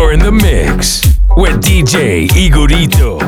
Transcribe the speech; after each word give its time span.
You're 0.00 0.14
in 0.14 0.20
the 0.20 0.32
mix 0.32 1.02
with 1.36 1.60
DJ 1.60 2.26
Igorito. 2.34 3.18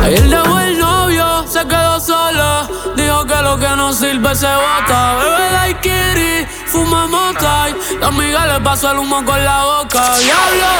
Ayer 0.00 0.28
dejó 0.28 0.60
el 0.60 0.78
novio, 0.78 1.44
se 1.44 1.66
quedó 1.66 1.98
sola. 1.98 2.68
Dijo 2.96 3.26
que 3.26 3.42
lo 3.42 3.58
que 3.58 3.68
no 3.76 3.92
sirve 3.92 4.32
se 4.36 4.46
bota. 4.46 5.16
Bebe 5.16 5.50
daiquiri, 5.50 6.46
fuma 6.66 7.08
mota. 7.08 7.70
Y 7.70 7.98
la 7.98 8.06
amiga 8.06 8.46
le 8.46 8.60
pasó 8.60 8.92
el 8.92 8.98
humo 8.98 9.24
con 9.24 9.44
la 9.44 9.64
boca. 9.64 10.16
Diablo, 10.18 10.72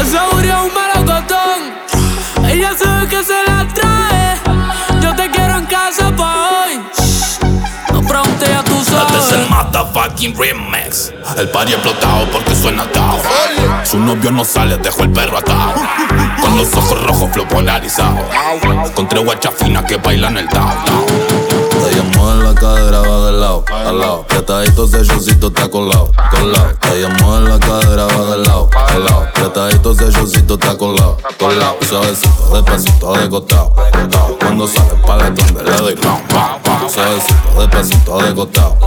ese 0.00 0.16
es 0.16 0.54
un 0.64 0.72
melocotón. 0.80 2.48
Ella 2.48 2.72
sabe 2.74 3.06
que 3.06 3.22
se 3.22 3.47
es 9.28 9.34
el 9.34 9.48
motherfucking 9.48 10.36
remix. 10.36 11.12
El 11.36 11.48
party 11.50 11.72
explotado 11.72 12.30
porque 12.30 12.54
suena 12.54 12.84
atado. 12.84 13.18
Su 13.84 13.98
novio 13.98 14.30
no 14.30 14.44
sale, 14.44 14.78
dejó 14.78 15.02
el 15.02 15.10
perro 15.10 15.38
atado. 15.38 15.74
Con 16.40 16.56
los 16.56 16.74
ojos 16.74 17.02
rojos, 17.04 17.30
flow 17.32 17.46
polarizado. 17.46 18.18
Con 18.94 19.08
tres 19.08 19.24
guachas 19.24 19.54
finas 19.54 19.84
que 19.84 19.96
bailan 19.96 20.36
el 20.38 20.48
tao. 20.48 20.70
Ella 21.90 22.02
mueve 22.16 22.44
la 22.44 22.54
cadera, 22.54 23.00
va 23.00 23.26
de 23.26 23.32
lado, 23.32 23.64
al 23.70 23.98
lado. 23.98 24.20
Apretadito, 24.22 24.86
sellocito 24.86 25.48
está 25.48 25.68
colado, 25.68 26.10
colado. 26.30 26.74
Ella 26.92 27.08
mueve 27.20 27.48
la 27.48 27.58
cadera, 27.58 28.04
va 28.06 28.36
de 28.36 28.38
lado, 28.38 28.70
al 28.88 29.04
lado. 29.04 29.22
Apretadito, 29.22 29.94
sellocito 29.94 30.54
está 30.54 30.76
colado, 30.76 31.18
colado. 31.38 31.76
Suavecito, 31.88 32.50
despacito, 32.54 33.12
de 33.14 33.28
costado. 33.28 33.74
Cuando 34.40 34.66
sale 34.66 34.94
para 35.06 35.30
donde 35.30 35.62
le 35.62 35.76
doy 35.76 35.96
pam, 35.96 36.18
pam, 36.28 36.67
Suavecito, 36.86 37.60
despacito, 37.60 38.18
de 38.18 38.34
costado. 38.34 38.78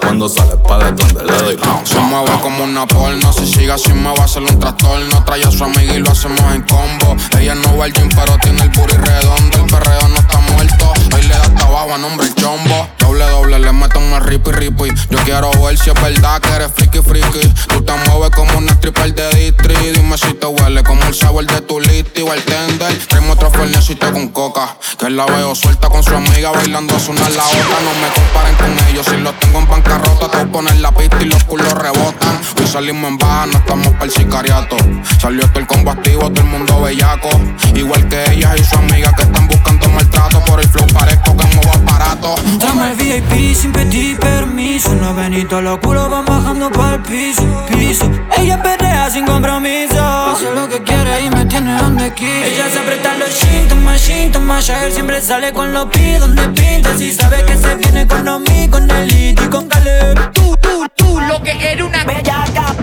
Cuando 0.00 0.28
sale 0.28 0.56
para 0.68 0.92
donde 0.92 1.24
le 1.24 1.32
doy 1.32 1.58
Se 1.84 1.98
mueve 1.98 2.30
como 2.40 2.64
una 2.64 2.86
porno, 2.86 3.32
si 3.32 3.46
sigue 3.46 3.72
así 3.72 3.92
me 3.92 4.14
va 4.14 4.22
a 4.22 4.24
hacer 4.24 4.42
un 4.42 4.58
trastorno. 4.60 5.24
Trae 5.24 5.42
a 5.42 5.50
su 5.50 5.64
amiga 5.64 5.94
y 5.94 5.98
lo 5.98 6.10
hacemos 6.10 6.40
en 6.54 6.62
combo. 6.62 7.16
Ella 7.38 7.54
no 7.54 7.76
va 7.76 7.86
al 7.86 7.92
gym 7.92 8.08
pero 8.14 8.38
tiene 8.38 8.62
el 8.62 8.70
booty 8.70 8.96
redondo. 8.96 9.58
El 9.58 9.66
perreo 9.66 10.08
no 10.08 10.16
está 10.16 10.38
muerto, 10.38 10.92
hoy 11.14 11.22
le 11.22 11.28
da 11.28 11.42
hasta 11.42 11.64
abajo 11.66 11.94
a 11.94 11.98
nombre 11.98 12.26
el 12.26 12.34
chombo. 12.34 12.88
Doble 13.00 13.24
doble, 13.26 13.58
le 13.58 13.72
meto 13.72 13.98
un 13.98 14.20
ripi 14.20 14.52
ripi. 14.52 14.90
Yo 15.10 15.18
quiero 15.24 15.50
ver 15.62 15.76
si 15.76 15.90
es 15.90 16.02
verdad 16.02 16.40
que 16.40 16.50
eres 16.50 16.72
friki 16.72 17.00
friki. 17.00 17.48
Tú 17.68 17.82
te 17.82 17.92
mueves 18.08 18.30
como 18.30 18.56
una 18.58 18.72
stripper 18.72 19.14
de 19.14 19.28
distri. 19.34 19.74
Dime 19.92 20.16
si 20.16 20.34
te 20.34 20.46
huele 20.46 20.82
como 20.82 21.02
el 21.04 21.14
sabor 21.14 21.46
de 21.46 21.60
tu 21.62 21.80
listi 21.80 22.22
o 22.22 22.32
el 22.32 22.42
tender. 22.44 22.96
Traeme 23.08 23.30
otro 23.32 23.50
fernecito 23.50 24.12
con 24.12 24.28
coca 24.28 24.76
Que 24.98 25.10
la 25.10 25.26
veo 25.26 25.54
suelta 25.54 25.88
con 25.88 26.02
su 26.02 26.14
amiga 26.14 26.50
bailando 26.52 26.98
sonar 27.24 27.32
la 27.32 27.46
otra 27.46 27.80
No 27.82 27.94
me 28.00 28.08
comparen 28.14 28.54
con 28.56 28.88
ellos, 28.88 29.06
si 29.06 29.16
los 29.16 29.38
tengo 29.38 29.58
en 29.58 29.68
bancarrota 29.68 30.30
Te 30.30 30.36
voy 30.38 30.46
a 30.46 30.52
poner 30.52 30.76
la 30.76 30.92
pista 30.92 31.18
y 31.20 31.26
los 31.26 31.44
culos 31.44 31.72
rebotan 31.72 32.40
Hoy 32.58 32.66
salimos 32.66 33.10
en 33.10 33.18
baja, 33.18 33.46
no 33.46 33.58
estamos 33.58 33.88
para 33.88 34.04
el 34.04 34.10
sicariato 34.10 34.76
Salió 35.20 35.44
esto 35.44 35.58
el 35.58 35.66
combo 35.66 35.90
activo, 35.90 36.30
todo 36.30 36.44
el 36.44 36.50
mundo 36.50 36.82
bellaco 36.82 37.30
Igual 37.74 38.08
que 38.08 38.32
ellas 38.32 38.60
y 38.60 38.64
su 38.64 38.76
amiga 38.76 39.12
que 39.14 39.22
están 39.22 39.46
buscando 39.46 39.88
maltrato 39.88 40.40
Por 40.44 40.60
el 40.60 40.68
flow 40.68 40.86
parezco 40.88 41.36
que 41.36 41.46
muevo 41.54 41.72
aparato 41.72 42.34
Llama 42.58 42.88
al 42.88 42.96
VIP 42.96 43.54
sin 43.54 43.72
pedir 43.72 44.18
permiso. 44.18 44.94
No 44.94 45.14
Benito, 45.14 45.60
los 45.60 45.78
culos 45.78 46.10
van 46.10 46.24
bajando 46.24 46.70
para 46.70 46.96
el 46.96 47.02
piso, 47.02 47.42
piso. 47.70 48.10
Ella 48.36 48.62
perrea 48.62 49.10
sin 49.10 49.24
compromiso. 49.24 50.00
Hace 50.00 50.54
lo 50.54 50.68
que 50.68 50.82
quiere 50.82 51.22
y 51.22 51.30
me 51.30 51.44
tiene 51.46 51.76
donde 51.78 52.12
quiere. 52.12 52.54
Ella 52.54 52.68
se 52.70 52.78
aprieta 52.78 53.14
los 53.16 53.30
síntomas, 53.30 54.00
síntomas. 54.00 54.66
Ya 54.66 54.84
él 54.84 54.92
siempre 54.92 55.20
sale 55.20 55.52
con 55.52 55.72
los 55.72 55.86
pies 55.86 56.20
donde 56.20 56.42
pinta. 56.48 56.96
Si 56.98 57.08
sabe 57.14 57.44
que 57.44 57.56
se 57.56 57.74
viene 57.76 58.06
con 58.06 58.26
Omi, 58.26 58.68
con 58.68 58.90
Elite 58.90 59.44
y 59.44 59.48
con 59.48 59.68
Caleb. 59.68 60.32
Tú, 60.32 60.56
tú, 60.60 60.86
tú, 60.94 61.20
lo 61.20 61.42
que 61.42 61.72
era 61.72 61.84
una 61.84 62.04
bellaca. 62.04 62.74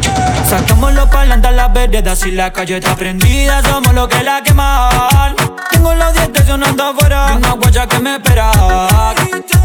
Sacamos 0.50 0.94
los 0.94 1.10
parlantes 1.10 1.50
a 1.50 1.54
las 1.54 1.74
veredas 1.74 2.26
y 2.26 2.32
la 2.32 2.52
calle 2.52 2.78
está 2.78 2.96
prendida. 2.96 3.62
Somos 3.64 3.94
los 3.94 4.08
que 4.08 4.24
la 4.24 4.42
queman. 4.44 5.36
Tengo 5.70 5.94
los 5.94 6.14
dientes 6.14 6.46
sonando 6.46 6.84
afuera. 6.84 7.34
Una 7.36 7.52
guaya 7.54 7.88
que 7.88 8.00
me 8.00 8.16
espera. 8.16 8.52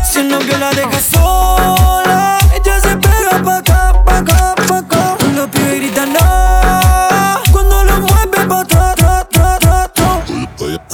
Si 0.05 0.21
el 0.21 0.28
novio 0.28 0.56
la 0.59 0.71
deja 0.71 1.00
sola, 1.00 2.38
ella 2.55 2.81
se 2.81 2.97
pega 2.97 3.43
pa' 3.44 3.59
acá, 3.59 3.93
pa' 4.05 4.19
acá, 4.19 4.55
pa' 4.69 4.78
acá. 4.78 5.16
Los 5.34 5.49
pibes 5.49 5.76
gritan 5.81 6.12
no. 6.12 6.66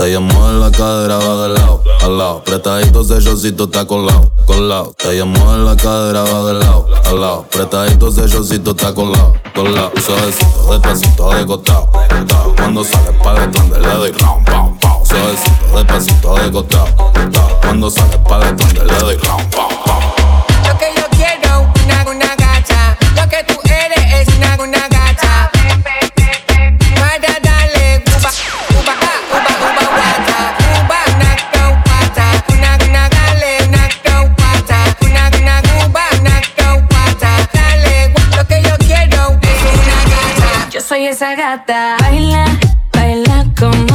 Ella 0.05 0.19
mueve 0.19 0.59
la 0.59 0.71
cadera, 0.73 1.17
va 1.17 1.47
de 1.47 1.55
lado, 1.55 1.85
al 2.03 2.19
lado. 2.19 2.39
Apretadito, 2.39 3.05
sellocito 3.05 3.65
está 3.65 3.87
colado, 3.87 4.33
colado. 4.47 4.93
Ella 5.09 5.25
mueve 5.25 5.63
la 5.63 5.77
cadera, 5.77 6.23
va 6.25 6.43
de 6.45 6.55
lado, 6.55 6.89
al 7.05 7.21
lado. 7.21 7.47
Apretadito, 7.47 8.11
sellocito 8.11 8.73
está 8.73 8.93
colado, 8.93 9.35
colado. 9.55 9.93
Suavecito, 10.05 10.73
despacito, 10.73 11.31
de 11.31 11.47
costado, 11.47 11.87
costado. 11.93 12.55
Cuando 12.57 12.83
sale 12.83 13.13
para 13.23 13.47
donde 13.47 13.79
le 13.79 13.89
doy 13.89 14.11
round, 14.11 14.45
pam, 14.45 14.77
pam. 14.81 15.05
Suavecito, 15.05 15.77
despacito, 15.77 16.35
de 16.35 16.51
costado. 16.51 16.89
Cuando 17.61 17.89
sale 17.89 18.19
para 18.29 18.53
donde 18.53 18.85
le 18.85 18.99
doy 18.99 19.17
round, 19.19 19.55
pam, 19.55 19.69
pam. 19.85 20.12
Esa 41.23 41.37
gata. 41.37 41.97
Baila, 42.01 42.45
baila 42.93 43.47
como 43.57 43.92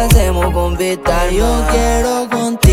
hacemos 0.00 0.52
con 0.52 0.76
Vita. 0.76 1.30
Yo 1.30 1.64
quiero 1.70 2.28
contigo 2.30 2.69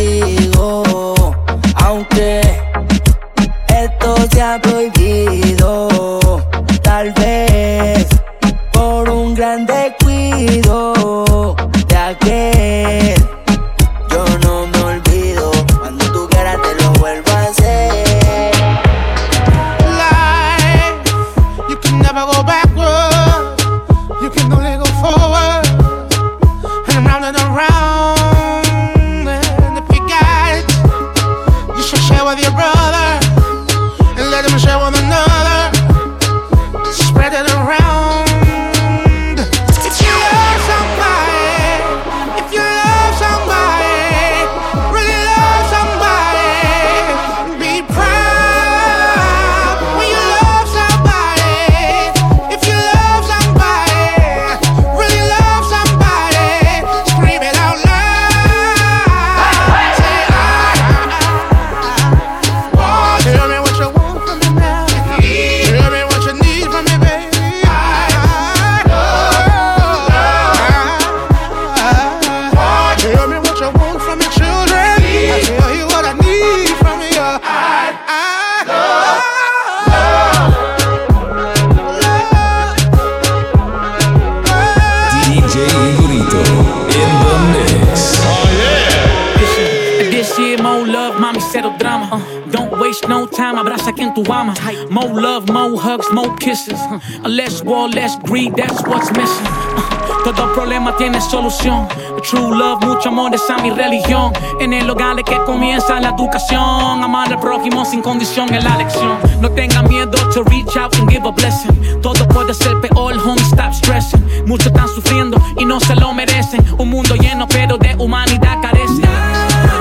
less 97.37 97.63
war, 97.63 97.87
less 97.87 98.17
greed, 98.23 98.55
that's 98.55 98.81
what's 98.87 99.11
missing. 99.11 99.45
Uh, 99.45 100.23
todo 100.23 100.53
problema 100.55 100.97
tiene 100.97 101.21
solución. 101.21 101.87
True 102.23 102.57
love, 102.57 102.83
mucho 102.83 103.09
amor, 103.09 103.33
esa 103.35 103.57
mi 103.59 103.69
religión. 103.69 104.33
En 104.59 104.73
el 104.73 104.89
hogar 104.89 105.19
es 105.19 105.23
que 105.23 105.37
comienza 105.45 105.99
la 105.99 106.09
educación. 106.09 107.03
Amar 107.03 107.31
al 107.31 107.39
prójimo 107.39 107.85
sin 107.85 108.01
condición 108.01 108.51
es 108.53 108.63
la 108.63 108.75
lección. 108.77 109.19
No 109.39 109.51
tenga 109.51 109.83
miedo 109.83 110.17
to 110.33 110.43
reach 110.45 110.75
out 110.77 110.95
and 110.95 111.09
give 111.09 111.27
a 111.27 111.31
blessing. 111.31 112.01
Todo 112.01 112.27
puede 112.27 112.55
ser 112.55 112.81
peor, 112.81 113.15
home, 113.23 113.41
stop 113.41 113.71
stressing. 113.71 114.25
Muchos 114.47 114.67
están 114.67 114.87
sufriendo 114.87 115.37
y 115.57 115.65
no 115.65 115.79
se 115.79 115.95
lo 115.95 116.13
merecen. 116.13 116.65
Un 116.79 116.89
mundo 116.89 117.15
lleno, 117.15 117.47
pero 117.47 117.77
de 117.77 117.95
humanidad 117.99 118.57
carece. 118.63 119.03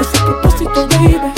Ese 0.01 0.19
propósito, 0.19 0.87
baby. 0.89 1.36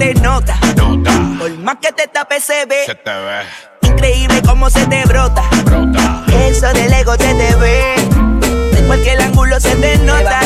denota. 0.00 0.58
Nota. 0.76 1.12
Por 1.38 1.50
más 1.58 1.76
que 1.80 1.92
te 1.92 2.08
tapes 2.08 2.42
se 2.44 2.64
ve. 2.64 2.86
Te 2.86 3.10
ve. 3.10 3.42
Increíble 3.82 4.42
cómo 4.42 4.68
se 4.70 4.84
te 4.86 5.04
brota. 5.04 5.42
Eso 6.48 6.72
del 6.72 6.92
ego 6.92 7.12
se 7.12 7.34
te 7.34 7.54
ve. 7.56 7.94
De 8.72 8.86
cualquier 8.86 9.20
ángulo 9.20 9.60
se 9.60 9.76
te 9.76 9.98
nota. 9.98 10.40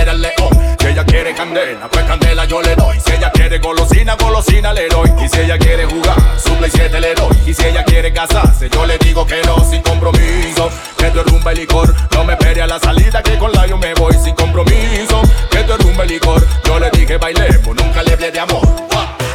Si 0.00 0.86
ella 0.86 1.04
quiere 1.04 1.34
candela, 1.34 1.86
pues 1.90 2.04
candela 2.06 2.46
yo 2.46 2.62
le 2.62 2.74
doy 2.74 2.98
Si 3.04 3.12
ella 3.12 3.30
quiere 3.30 3.58
golosina, 3.58 4.14
golosina 4.14 4.72
le 4.72 4.88
doy 4.88 5.12
Y 5.22 5.28
si 5.28 5.40
ella 5.40 5.58
quiere 5.58 5.84
jugar, 5.84 6.16
su 6.42 6.54
play 6.54 6.70
7 6.70 7.00
le 7.00 7.14
doy 7.14 7.36
Y 7.46 7.52
si 7.52 7.66
ella 7.66 7.84
quiere 7.84 8.10
casarse, 8.10 8.70
yo 8.70 8.86
le 8.86 8.96
digo 8.96 9.26
que 9.26 9.42
no 9.44 9.62
sin 9.68 9.82
compromiso 9.82 10.70
Que 10.96 11.10
tú 11.10 11.22
rumba 11.24 11.52
el 11.52 11.58
licor, 11.58 11.94
no 12.12 12.24
me 12.24 12.32
espere 12.32 12.62
a 12.62 12.66
la 12.66 12.78
salida 12.78 13.22
Que 13.22 13.36
con 13.36 13.52
la 13.52 13.66
yo 13.66 13.76
me 13.76 13.92
voy 13.92 14.14
sin 14.14 14.34
compromiso 14.34 15.20
Que 15.50 15.64
tú 15.64 15.76
rumba 15.76 16.04
el 16.04 16.08
licor, 16.08 16.46
yo 16.64 16.78
le 16.78 16.90
dije 16.92 17.18
bailemos 17.18 17.76
Nunca 17.76 18.02
le 18.02 18.14
hablé 18.14 18.30
de 18.30 18.40
amor 18.40 18.66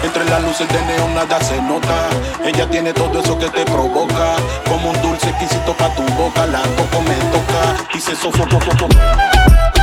Entre 0.04 0.26
las 0.26 0.42
luces 0.42 0.68
de 0.68 0.82
neón 0.82 1.14
nada 1.14 1.40
se 1.42 1.62
nota. 1.62 2.10
Ella 2.44 2.68
tiene 2.70 2.94
todo 2.94 3.20
eso 3.22 3.38
que 3.40 3.50
te 3.50 3.66
provoca. 3.66 4.36
Como 4.68 4.92
un 4.92 5.02
dulce 5.02 5.30
exquisito 5.30 5.74
pa' 5.74 5.90
tu 5.96 6.04
boca. 6.14 6.46
La 6.46 6.62
toco, 6.62 7.02
me 7.02 7.16
toca 7.34 7.88
y 7.94 8.00
se 8.00 8.16
sofoca. 8.16 9.75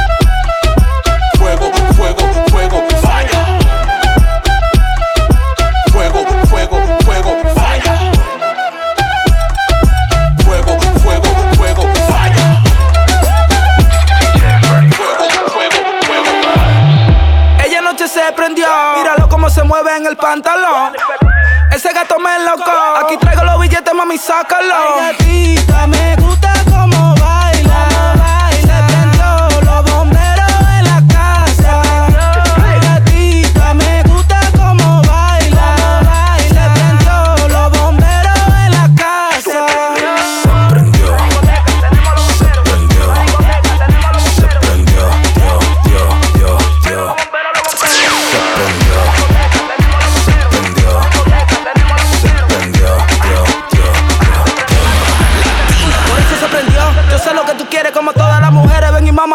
Fuego, 1.42 1.72
fuego, 1.96 2.24
fuego, 2.52 2.78
falla. 3.02 3.58
Fuego, 5.90 6.24
fuego, 6.48 6.78
fuego, 7.04 7.36
falla. 7.56 7.94
Fuego, 10.44 10.78
fuego, 11.02 11.30
fuego, 11.56 11.82
falla. 12.08 12.62
Fuego, 14.94 15.26
fuego, 15.50 15.80
fuego. 16.06 16.32
Ella 17.64 17.78
anoche 17.80 18.06
se 18.06 18.32
prendió. 18.36 18.68
Míralo 18.98 19.28
cómo 19.28 19.50
se 19.50 19.64
mueve 19.64 19.96
en 19.96 20.06
el 20.06 20.16
pantalón. 20.16 20.92
Ese 21.72 21.92
gato 21.92 22.20
me 22.20 22.38
loco. 22.44 22.70
Aquí 23.04 23.16
traigo 23.16 23.42
los 23.42 23.60
billetes, 23.60 23.92
mami, 23.92 24.16
sácalo. 24.16 24.74
Ay, 25.00 25.12
gatita, 25.12 25.86
me 25.88 26.14
gusta 26.22 26.52
cómo 26.70 27.16
baila. 27.16 27.51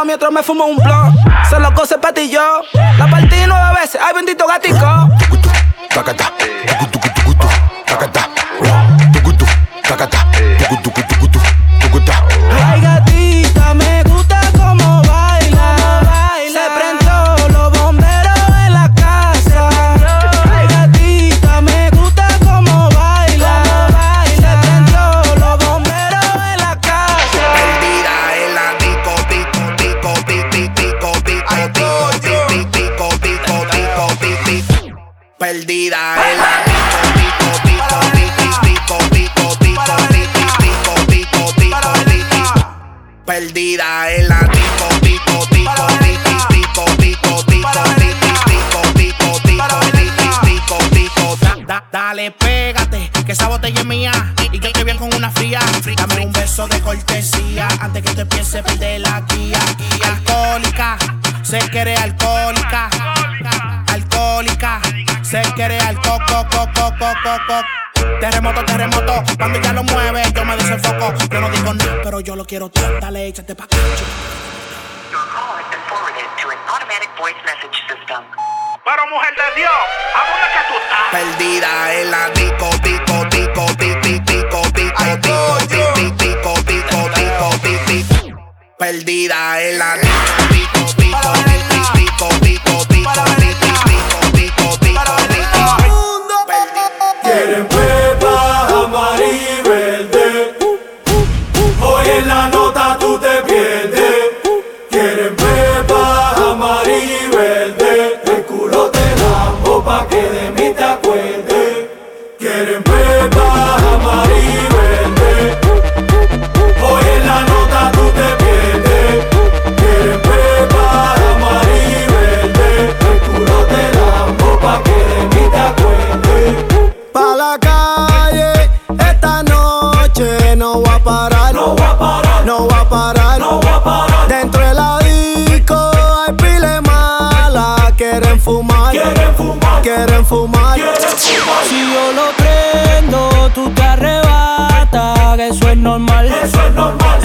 mientras 0.07 0.31
me 0.31 0.41
fumo 0.41 0.65
un 0.65 0.77
blunt. 0.77 1.15
Solo 1.49 1.73
cose 1.73 1.97
pa' 1.99 2.13
ti 2.13 2.29
yo. 2.29 2.61
La 2.97 3.07
partí 3.07 3.35
nueve 3.45 3.79
veces, 3.81 3.99
ay 4.01 4.13
bendito 4.15 4.47
gatico. 4.47 5.09
Tacata, 5.93 6.31
tucu 6.91 7.09
tucu 7.09 7.33
tucu, 7.33 7.47
tacata, 7.85 8.29
tucu 9.13 9.33
tucu, 9.33 9.51
tacata, 9.83 10.17
tucu 10.69 10.91
tucu. 10.91 11.06
perdida 35.47 35.97
en 36.29 36.37
la 36.39 36.63
pico, 36.65 36.99
pico, 37.13 37.51
pico, 37.63 37.99
pico, 38.11 38.59
pico, 38.59 38.97
pico, 38.99 39.55
pico, 39.59 40.35
pico, 40.59 40.95
pico, 41.07 41.53
pico, 41.55 41.93
pico, 42.03 42.51
perdida 43.25 44.13
en 44.13 44.27
la 44.27 44.39
pico, 44.39 44.89
pico, 44.99 45.45
pico, 45.49 45.87
pico, 46.01 46.47
pico, 46.49 46.85
pico, 46.97 47.45
pico, 47.47 47.75
pico, 47.95 49.69
pico, 49.93 50.77
pico, 50.91 51.37
pico, 51.39 51.77
dale 51.93 52.31
pégate 52.31 53.09
que 53.25 53.31
esa 53.31 53.47
botella 53.47 53.79
es 53.79 53.85
mía 53.85 54.11
y 54.51 54.59
que 54.59 54.71
te 54.71 54.83
bien 54.83 54.97
con 54.97 55.13
una 55.15 55.31
fría. 55.31 55.61
Dame 55.95 56.25
un 56.25 56.33
beso 56.33 56.67
de 56.67 56.81
cortesía 56.81 57.69
antes 57.79 58.03
que 58.03 58.13
te 58.15 58.25
piense 58.25 58.61
perder 58.63 58.99
la 58.99 59.21
guía. 59.21 59.59
Alcohólica, 60.03 60.97
se 61.41 61.59
quiere 61.69 61.95
alcohol 61.95 62.56
se 65.29 65.41
quiere 65.55 65.77
al 65.79 65.99
coco, 65.99 66.47
coco, 66.49 66.71
coco, 66.73 67.37
coco. 67.47 68.17
Terremoto, 68.21 68.63
terremoto, 68.63 69.23
cuando 69.37 69.59
ya 69.59 69.73
lo 69.73 69.83
mueve, 69.83 70.23
yo 70.33 70.45
me 70.45 70.55
desenfoco. 70.55 71.13
Yo 71.29 71.41
no 71.41 71.49
digo 71.49 71.73
nada, 71.73 71.99
pero 72.01 72.21
yo 72.21 72.33
lo 72.37 72.45
quiero 72.45 72.69
todo. 72.69 72.97
Dale, 73.01 73.27
échate 73.27 73.53
pa' 73.53 73.65
acá. 73.65 73.75
Pero 78.85 79.07
mujer 79.07 79.35
de 79.35 79.59
Dios, 79.59 79.71
¿a 80.15 80.21
dónde 80.29 80.47
que 80.53 80.61
tú 80.69 80.75
estás? 80.79 81.07
Perdida 81.11 81.93
en 81.93 82.11
la 82.11 82.29
disco, 82.29 82.69
disco, 82.83 83.25
disco, 83.29 83.65
disco, 83.77 84.05
disco, 84.23 84.61
disco, 84.71 85.07
disco, 85.97 86.53
disco, 86.63 87.01
disco, 87.17 87.49
disco, 87.67 88.41
Perdida 88.79 89.61
en 89.61 89.77
la 89.77 89.97
disco, 89.97 90.43
disco, 90.51 90.79
disco, 90.95 91.33
disco, 91.33 91.89
disco, 91.97 92.29
disco, 92.39 93.23
disco. 93.35 93.46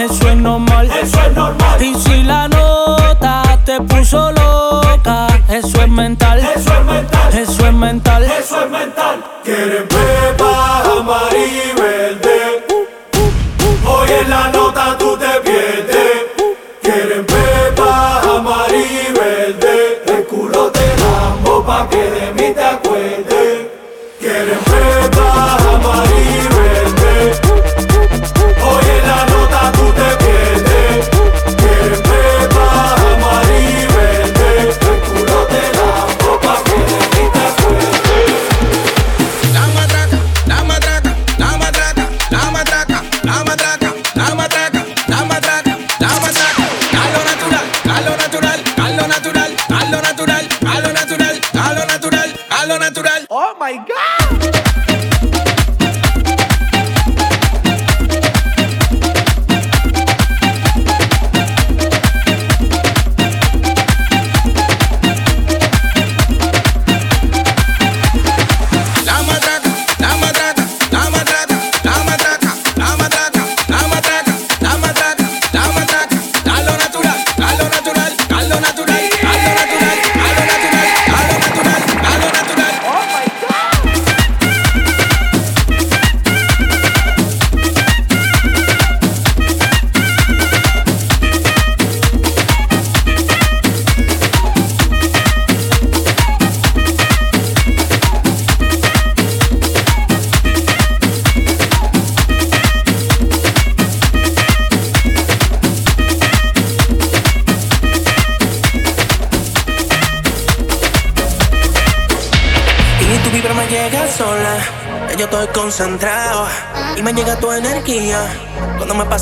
Eso 0.04 0.28
es 0.28 0.36
normal. 0.36 0.90
Eso 1.00 1.20
es 1.20 1.32
normal. 1.36 1.80
Y 1.80 1.94
si 1.94 2.24
la 2.24 2.48
nota 2.48 3.42
te 3.64 3.80
puso 3.82 4.32
loca, 4.32 5.28
eso 5.48 5.80
es 5.80 5.88
mental. 5.88 6.40
Eso 6.40 6.72
es 6.74 6.84
mental. 6.84 7.38
Eso 7.38 7.66
es 7.66 7.72
mental. 7.72 8.24
Eso 8.24 8.64
es 8.64 8.70
mental. 8.70 9.24
Beber. 9.44 10.41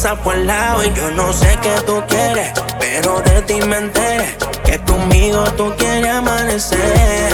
por 0.01 0.35
el 0.35 0.47
lado 0.47 0.83
y 0.83 0.91
yo 0.95 1.11
no 1.11 1.31
sé 1.31 1.59
qué 1.61 1.75
tú 1.85 2.03
quieres, 2.09 2.53
pero 2.79 3.21
de 3.21 3.43
ti 3.43 3.61
me 3.67 3.77
enteré 3.77 4.35
que 4.65 4.79
conmigo 4.79 5.45
tú 5.59 5.75
quieres 5.77 6.11
amanecer. 6.11 7.31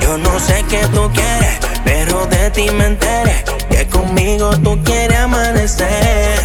Yo 0.00 0.16
no 0.16 0.40
sé 0.40 0.64
qué 0.70 0.86
tú 0.94 1.10
quieres, 1.12 1.58
pero 1.84 2.24
de 2.26 2.50
ti 2.52 2.70
me 2.70 2.86
enteré 2.86 3.44
que 3.70 3.86
conmigo 3.86 4.56
tú 4.64 4.82
quieres 4.82 5.18
amanecer. 5.18 6.38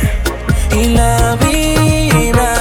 Y 0.72 0.88
la 0.88 1.38
vida 1.38 2.53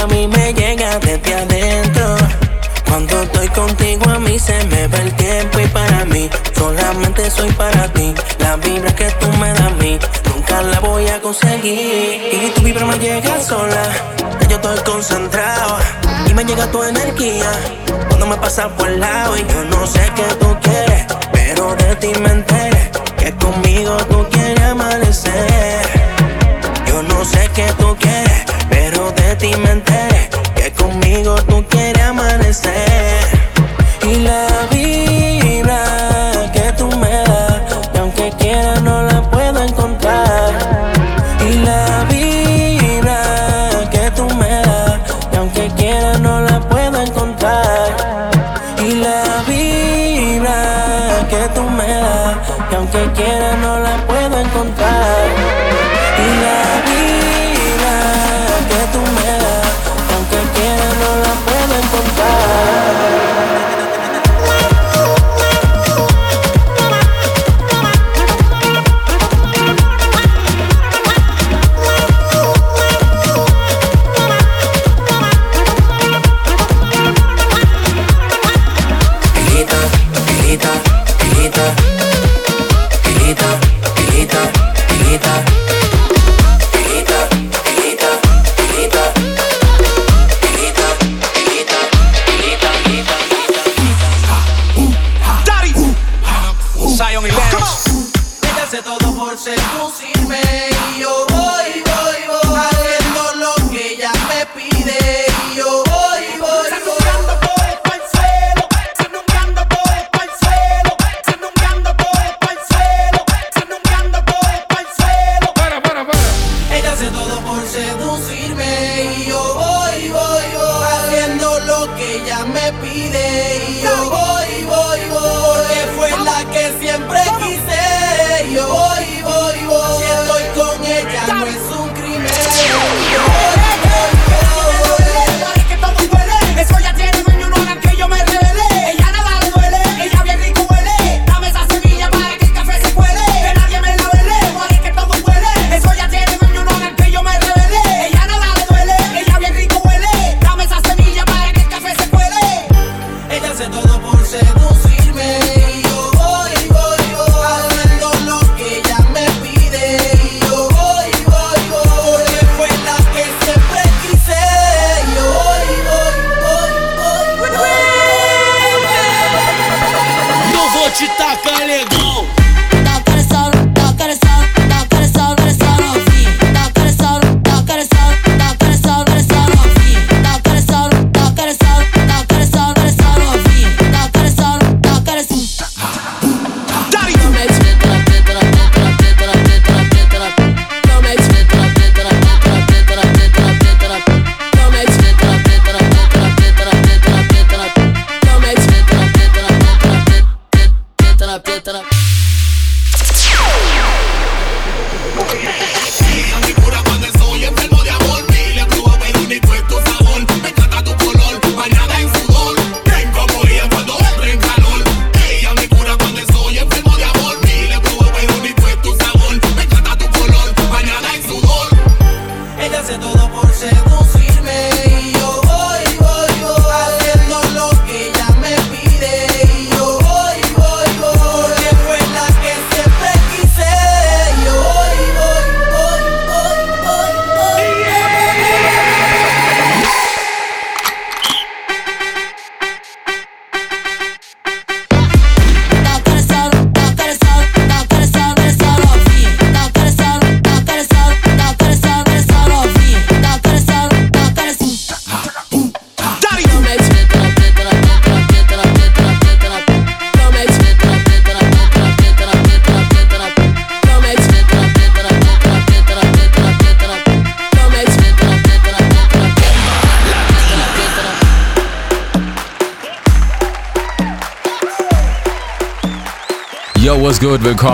a 0.00 0.06
mí 0.06 0.26
me 0.26 0.54
llega 0.54 0.98
desde 0.98 1.34
adentro. 1.34 2.16
Cuando 2.88 3.22
estoy 3.22 3.48
contigo 3.48 4.08
a 4.08 4.18
mí 4.18 4.38
se 4.38 4.64
me 4.64 4.88
va 4.88 4.98
el 4.98 5.12
tiempo 5.14 5.60
y 5.60 5.66
para 5.68 6.04
mí 6.06 6.30
solamente 6.56 7.30
soy 7.30 7.50
para 7.52 7.86
ti. 7.92 8.14
La 8.38 8.56
vibra 8.56 8.94
que 8.94 9.10
tú 9.20 9.28
me 9.38 9.48
das 9.48 9.60
a 9.60 9.70
mí 9.70 9.98
nunca 10.32 10.62
la 10.62 10.80
voy 10.80 11.06
a 11.08 11.20
conseguir. 11.20 12.32
Y 12.32 12.50
tu 12.54 12.62
vibra 12.62 12.86
me 12.86 12.98
llega 12.98 13.40
sola, 13.40 13.82
yo 14.48 14.56
estoy 14.56 14.78
concentrado 14.80 15.76
y 16.26 16.34
me 16.34 16.44
llega 16.44 16.70
tu 16.70 16.82
energía 16.82 17.50
cuando 18.08 18.26
me 18.26 18.36
pasas 18.36 18.68
por 18.72 18.88
el 18.88 19.00
lado 19.00 19.36
y 19.36 19.40
yo 19.40 19.64
no 19.64 19.86
sé 19.86 20.00
qué 20.16 20.34
tú 20.40 20.56
quieres, 20.62 21.06
pero 21.32 21.74
de 21.76 21.96
ti 21.96 22.12
me 22.20 22.30
enteré 22.30 22.90
que 23.18 23.32
conmigo 23.36 23.96
tú 24.08 24.26
quieres 24.30 24.64
amanecer. 24.64 25.80
Yo 26.86 27.02
no 27.02 27.24
sé 27.24 27.50
qué 27.54 27.66
tú 27.78 27.96
quieres 28.00 28.49
que 30.56 30.72
conmigo 30.72 31.36
tú 31.46 31.64
quieres 31.68 32.02
amanecer. 32.02 32.89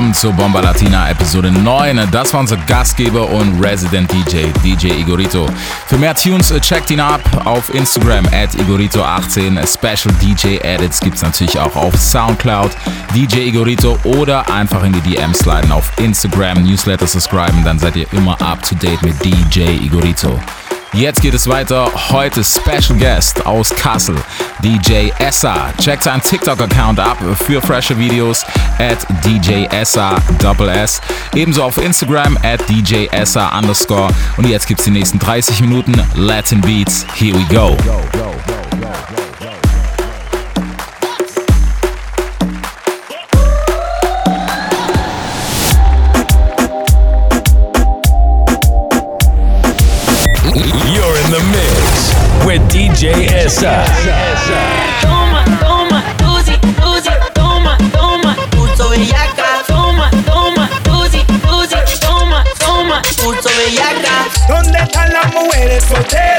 willkommen 0.07 0.15
zur 0.15 0.33
Bomba 0.35 0.61
Latina 0.61 1.11
Episode 1.11 1.51
9. 1.51 2.09
Das 2.13 2.33
war 2.33 2.41
unser 2.41 2.57
Gastgeber 2.59 3.29
und 3.29 3.61
Resident 3.61 4.13
DJ, 4.13 4.53
DJ 4.63 5.01
Igorito. 5.01 5.49
Für 5.87 5.97
mehr 5.97 6.15
Tunes 6.15 6.51
äh, 6.51 6.61
checkt 6.61 6.91
ihn 6.91 7.01
ab 7.01 7.21
auf 7.45 7.75
Instagram 7.75 8.25
at 8.27 8.51
Igorito18. 8.55 9.67
Special 9.67 10.15
DJ 10.23 10.59
Edits 10.59 11.01
gibt 11.01 11.17
es 11.17 11.23
natürlich 11.23 11.59
auch 11.59 11.75
auf 11.75 11.97
Soundcloud, 11.97 12.71
DJ 13.15 13.49
Igorito 13.49 13.99
oder 14.05 14.49
einfach 14.53 14.85
in 14.85 14.93
die 14.93 15.01
DM 15.01 15.35
sliden 15.35 15.73
auf 15.73 15.91
Instagram, 15.99 16.63
Newsletter 16.63 17.07
subscriben, 17.07 17.65
dann 17.65 17.79
seid 17.79 17.97
ihr 17.97 18.07
immer 18.13 18.41
up 18.41 18.63
to 18.63 18.77
date 18.77 19.03
mit 19.03 19.15
DJ 19.25 19.63
Igorito. 19.85 20.39
Jetzt 20.93 21.21
geht 21.21 21.35
es 21.35 21.47
weiter. 21.47 21.91
Heute 22.11 22.43
Special 22.43 22.99
Guest 22.99 23.45
aus 23.45 23.71
Kassel, 23.71 24.17
DJ 24.63 25.11
Essa. 25.19 25.73
Checkt 25.81 26.05
seinen 26.05 26.23
TikTok-Account 26.23 26.99
ab 26.99 27.19
für 27.47 27.61
frische 27.61 27.99
Videos 27.99 28.45
at 28.79 29.07
DJ 29.25 29.65
Essa 29.71 30.17
S. 30.75 31.01
Ebenso 31.35 31.63
auf 31.65 31.79
Instagram 31.79 32.39
at 32.43 32.61
DJ 32.69 33.07
Essa 33.11 33.59
underscore. 33.59 34.09
Und 34.37 34.49
jetzt 34.49 34.67
gibt's 34.67 34.85
die 34.85 34.91
nächsten 34.91 35.19
30 35.19 35.61
Minuten 35.61 35.95
Latin 36.15 36.61
Beats. 36.61 37.07
Here 37.15 37.37
we 37.37 37.45
go. 37.55 37.77
go, 37.85 38.01
go, 38.13 38.35
go 38.81 39.26
Toma, 53.49 55.45
toma, 55.61 56.03
Lucy, 56.21 56.59
Lucy, 56.83 57.11
toma, 57.33 57.79
toma, 57.93 58.37
pulso 58.51 58.89
bellaca. 58.91 59.63
Toma, 59.69 60.11
toma, 60.25 60.69
Lucy, 60.89 61.25
Lucy, 61.49 61.77
toma, 62.01 62.43
toma, 62.59 63.01
pulso 63.23 63.49
bellaca. 63.57 64.27
¿Dónde 64.49 64.79
están 64.81 65.13
las 65.13 65.33
mujeres 65.33 65.85
solteras? 65.85 66.36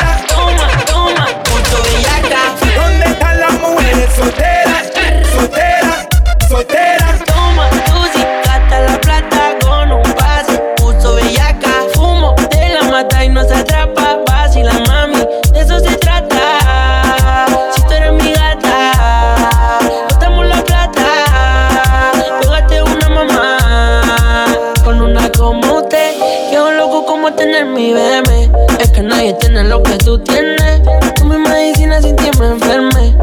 Lo 29.63 29.81
que 29.81 29.97
tú 29.97 30.19
tienes. 30.19 30.81
Tú 31.15 31.25
mi 31.25 31.37
medicina 31.37 32.01
sin 32.01 32.15
ti 32.15 32.29
me 32.39 32.47
enferme. 32.47 33.15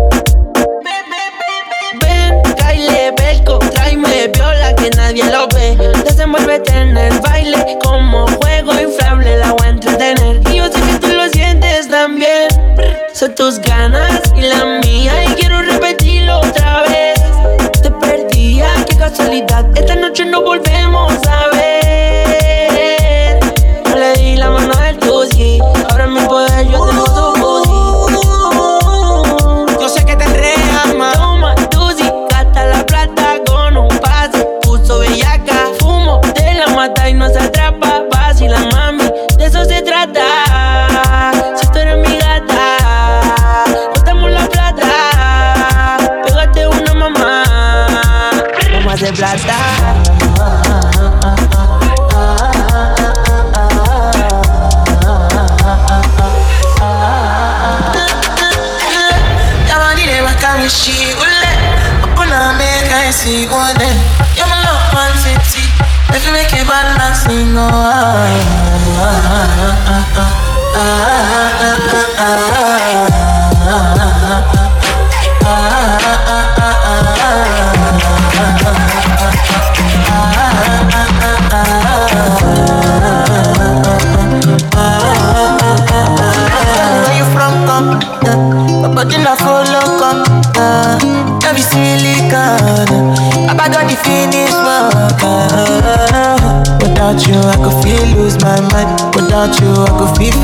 Ven, 2.01 2.43
Kyle, 2.57 3.13
Belco, 3.17 3.59
tráeme 3.59 4.29
viola 4.29 4.75
que 4.75 4.91
nadie 4.91 5.25
lo 5.31 5.47
ve. 5.49 5.77
Desenvuélvete 6.05 6.73
en 6.73 6.97
el 6.97 7.21
baile 7.21 7.79
como 7.85 8.27
juego 8.27 8.73
inflable, 8.81 9.37
la 9.37 9.53
voy 9.53 9.67
a 9.67 9.71
entretener. 9.71 10.41
Y 10.51 10.57
yo 10.57 10.67
sé 10.67 10.81
que 10.81 10.99
tú 10.99 11.15
lo 11.15 11.29
sientes 11.29 11.89
también. 11.89 12.49
Son 13.13 13.35
tus 13.35 13.61
ganas 13.61 14.21
y 14.35 14.41
la 14.43 14.81
mía 14.85 15.13
y 15.25 15.35
quiero 15.35 15.63
repetirlo 15.63 16.39
otra 16.39 16.83
vez. 16.83 17.21
Te 17.81 17.91
perdía, 17.93 18.67
qué 18.89 18.97
casualidad. 18.97 19.67
Esta 19.77 19.95
noche 19.95 20.25
no 20.25 20.34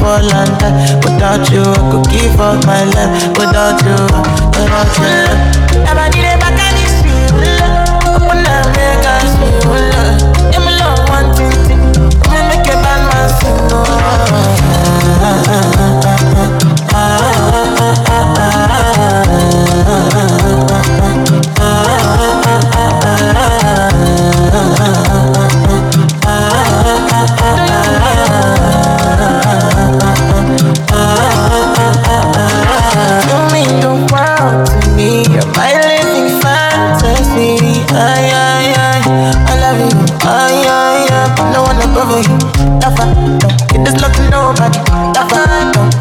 Without 0.01 1.51
you, 1.53 1.61
I 1.61 1.90
could 1.90 2.09
give 2.11 2.40
up 2.40 2.64
my 2.64 2.84
life. 2.84 3.28
Without 3.36 3.82
you, 3.84 3.96
without 4.57 4.96
you. 4.98 6.09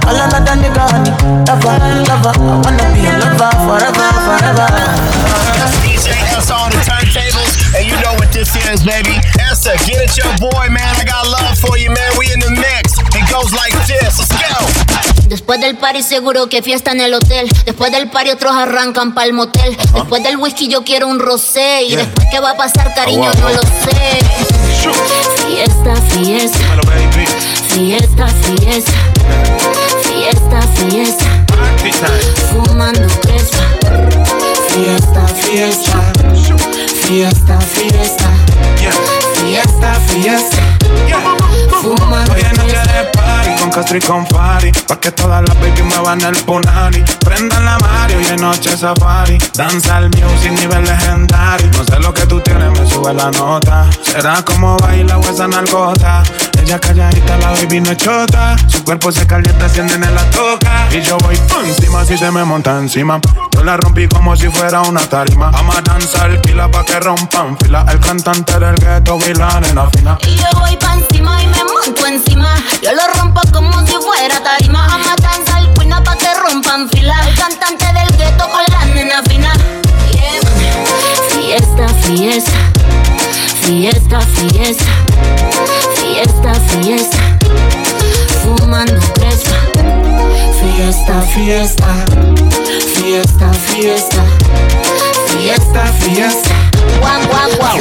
All 0.10 0.18
another 0.18 0.58
nigga, 0.58 0.90
honey. 0.90 1.14
Never, 1.46 1.78
lover. 2.10 2.34
I 2.34 2.58
wanna 2.66 2.86
be 2.98 3.06
a 3.06 3.14
lover 3.22 3.54
forever, 3.62 4.10
forever. 4.26 4.66
That's 5.54 5.78
DJ 5.86 6.10
S 6.34 6.50
on 6.50 6.72
the 6.74 6.82
turntables, 6.82 7.54
and 7.78 7.86
you 7.86 7.94
know 8.02 8.18
what 8.18 8.34
this 8.34 8.50
is, 8.58 8.82
baby. 8.82 9.22
Essa, 9.38 9.78
get 9.86 10.02
it, 10.02 10.18
your 10.18 10.34
boy, 10.42 10.66
man. 10.74 10.96
I 10.98 11.06
got 11.06 11.30
love 11.30 11.60
for 11.60 11.78
you, 11.78 11.92
man. 11.92 12.10
We 12.18 12.26
in 12.34 12.40
the 12.40 12.50
mix. 12.50 12.98
It 13.14 13.30
goes 13.30 13.54
like 13.54 13.78
this. 13.86 14.18
Let's 14.18 14.34
go. 14.34 14.58
Después 15.30 15.62
del 15.62 15.78
party 15.78 16.02
seguro 16.02 16.50
que 16.50 16.64
fiesta 16.64 16.92
en 16.92 17.02
el 17.02 17.14
hotel. 17.14 17.48
Después 17.66 17.92
del 17.92 18.10
party 18.10 18.32
otros 18.32 18.56
arrancan 18.56 19.14
pa'l 19.14 19.32
motel. 19.32 19.78
Después 19.94 20.24
del 20.24 20.38
whisky 20.38 20.70
yo 20.70 20.84
quiero 20.84 21.08
un 21.08 21.20
rosé. 21.20 21.84
Y 21.84 21.96
después 21.96 22.28
qué 22.32 22.40
va 22.40 22.52
a 22.52 22.58
pasar, 22.58 22.96
cariño, 22.96 23.32
no 23.36 23.50
lo 23.50 23.62
sé. 23.62 24.18
Fiesta, 25.46 25.96
fiesta. 26.10 26.66
Fiesta, 27.68 28.28
fiesta. 28.28 29.99
Fiesta, 30.20 30.62
fiesta. 30.76 31.26
Fumando 32.52 33.08
crespa. 33.22 33.64
Fiesta, 34.68 35.26
fiesta. 35.28 36.12
Fiesta, 37.08 37.60
fiesta. 37.62 38.30
Fiesta, 39.36 39.94
fiesta. 40.10 40.58
Fumando 41.82 42.34
Hoy 42.34 42.42
es 42.42 42.58
noche 42.58 42.78
de 42.78 43.04
party 43.14 43.62
con 43.62 43.72
Castro 43.72 43.98
y 43.98 44.02
con 44.02 44.28
Fari 44.28 44.72
Pa' 44.86 45.00
que 45.00 45.12
todas 45.12 45.42
las 45.48 45.58
baby 45.62 45.84
me 45.84 45.98
van 46.00 46.20
el 46.22 46.36
punani 46.44 47.02
Prendan 47.22 47.64
la 47.64 47.78
Mario 47.78 48.20
y 48.20 48.26
en 48.26 48.42
noche 48.42 48.76
safari 48.76 49.38
Danza 49.54 50.00
el 50.00 50.10
music 50.10 50.52
nivel 50.60 50.84
legendario 50.84 51.70
No 51.78 51.86
sé 51.86 52.00
lo 52.02 52.14
que 52.14 52.26
tú 52.26 52.42
tienes, 52.42 52.78
me 52.78 52.86
sube 52.86 53.14
la 53.14 53.32
nota 53.32 53.90
Será 54.04 54.44
como 54.44 54.76
baila 54.78 55.18
o 55.18 55.22
esa 55.22 55.48
nalgota 55.48 56.22
Ella 56.62 56.80
calladita, 56.80 57.38
la 57.38 57.52
baby 57.52 57.82
no 57.82 57.94
chota 57.94 58.56
Su 58.68 58.84
cuerpo 58.84 59.12
se 59.12 59.26
calienta, 59.26 59.66
encienden 59.66 60.04
en 60.04 60.16
la 60.16 60.24
toca 60.30 60.88
Y 60.92 61.02
yo 61.02 61.18
voy 61.20 61.36
pa' 61.38 61.66
encima 61.66 61.90
si 62.06 62.18
se 62.18 62.32
me 62.32 62.44
monta 62.44 62.78
encima. 62.78 63.20
Yo 63.52 63.64
la 63.64 63.78
rompí 63.78 64.08
como 64.08 64.36
si 64.36 64.48
fuera 64.50 64.82
una 64.82 65.02
tarima. 65.02 65.52
Vamos 65.52 65.78
a 65.78 65.82
danzar, 65.82 66.42
pila 66.42 66.70
pa' 66.70 66.84
que 66.84 67.00
rompan 67.00 67.58
fila. 67.60 67.86
El 67.88 68.00
cantante 68.00 68.60
del 68.60 68.76
ghetto 68.76 69.20
y 69.28 69.34
la 69.34 69.60
nena 69.60 69.90
fina. 69.92 70.18
Y 70.26 70.36
yo 70.36 70.48
voy 70.60 70.76
pa' 70.78 70.96
encima 70.96 71.42
y 71.44 71.48
me 71.48 71.64
monto 71.66 72.08
encima. 72.08 72.56
Yo 72.82 72.92
lo 72.94 73.08
rompo 73.20 73.42
como 73.54 73.86
si 73.86 73.94
fuera 73.94 74.42
tarima. 74.42 74.86
A 74.86 74.98
matar 74.98 75.46
sal 75.46 75.72
cuina 75.76 76.04
pa' 76.04 76.16
que 76.16 76.34
rompan 76.34 76.90
fila. 76.90 77.16
El 77.28 77.36
cantante 77.36 77.86
del 77.86 78.18
gueto 78.18 78.50
con 78.50 78.64
la 78.70 78.86
nena 78.86 79.22
fina. 79.24 79.54
Fiesta, 81.32 81.88
fiesta. 82.02 82.52
Fiesta, 83.62 84.20
fiesta. 84.22 85.79
Fiesta, 86.70 86.82
fiesta. 86.82 87.18
Fumando 88.44 89.00
crespa. 89.14 89.56
Fiesta, 90.60 91.22
fiesta. 91.22 92.06
Fiesta, 92.96 93.54
fiesta. 93.54 94.24
Fiesta, 95.28 95.86
fiesta. 96.00 96.56
Guau, 97.00 97.22
guau, 97.28 97.50
guau. 97.58 97.80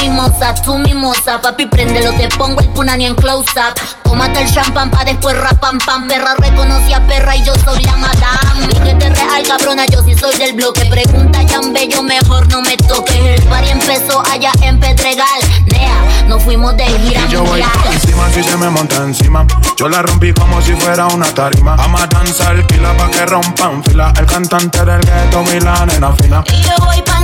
Mimosa, 0.00 0.54
tú 0.64 0.78
mimosa. 0.78 1.40
Papi, 1.40 1.66
préndelo, 1.66 2.12
te 2.12 2.28
pongo 2.36 2.60
el 2.60 2.68
punani 2.68 3.06
en 3.06 3.14
close 3.14 3.50
up. 3.56 3.74
Tómate 4.04 4.42
el 4.42 4.52
champán 4.52 4.90
pa' 4.90 5.04
después 5.04 5.36
rapam 5.38 5.78
pam. 5.78 6.06
Perra 6.08 6.34
reconocí 6.38 6.92
a 6.92 7.00
perra 7.06 7.36
y 7.36 7.44
yo 7.44 7.52
soy 7.64 7.82
la 7.84 7.96
madame. 7.96 8.66
Y 8.70 8.78
que 8.80 8.94
te 8.94 9.10
real, 9.10 9.42
cabrona, 9.46 9.86
yo 9.86 10.02
sí 10.02 10.14
soy 10.14 10.36
del 10.36 10.54
bloque. 10.54 10.84
Pregunta 10.86 11.42
ya 11.42 11.60
bello, 11.72 12.02
mejor 12.02 12.48
no 12.48 12.60
me 12.62 12.76
toques. 12.76 13.14
El 13.16 13.42
party 13.44 13.70
empezó 13.70 14.22
allá 14.30 14.52
en 14.62 14.78
Pedregal. 14.78 15.26
Nea, 15.66 16.26
nos 16.28 16.42
fuimos 16.42 16.76
de 16.76 16.84
gira 16.84 17.22
Y 17.26 17.32
yo 17.32 17.40
voy 17.40 17.62
mundial. 17.62 17.70
pa' 17.84 17.92
encima 17.92 18.30
si 18.30 18.42
se 18.42 18.56
me 18.56 18.70
monta 18.70 18.96
encima. 18.96 19.46
Yo 19.78 19.88
la 19.88 20.02
rompí 20.02 20.32
como 20.32 20.60
si 20.62 20.72
fuera 20.74 21.06
una 21.06 21.26
tarima. 21.34 21.76
Vamos 21.76 22.02
a 22.02 22.06
danzar, 22.06 22.66
pila 22.66 22.96
pa' 22.96 23.10
que 23.10 23.24
rompan 23.26 23.82
fila. 23.84 24.12
El 24.18 24.26
cantante 24.26 24.84
del 24.84 25.00
ghetto 25.00 25.44
y 25.54 25.60
la 25.60 25.86
nena 25.86 26.12
fina. 26.16 26.44
Y 26.52 26.60
yo 26.62 26.72
voy 26.84 27.00
pa' 27.02 27.21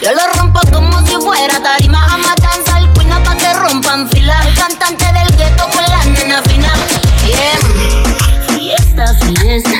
Yo 0.00 0.12
lo 0.12 0.32
rompo 0.38 0.60
como 0.72 1.06
si 1.06 1.14
fuera 1.16 1.62
tarima. 1.62 2.02
A 2.06 2.16
matar 2.16 2.58
sal 2.64 2.90
cuina 2.94 3.22
pa' 3.22 3.36
que 3.36 3.52
rompan 3.52 4.08
fila. 4.08 4.34
El 4.46 4.54
cantante 4.54 5.04
del 5.04 5.36
gueto 5.36 5.68
con 5.68 5.82
la 5.82 6.04
nena 6.06 6.42
fina. 6.42 6.72
Yeah. 7.26 8.56
Fiesta. 8.56 9.14
Fiesta, 9.14 9.70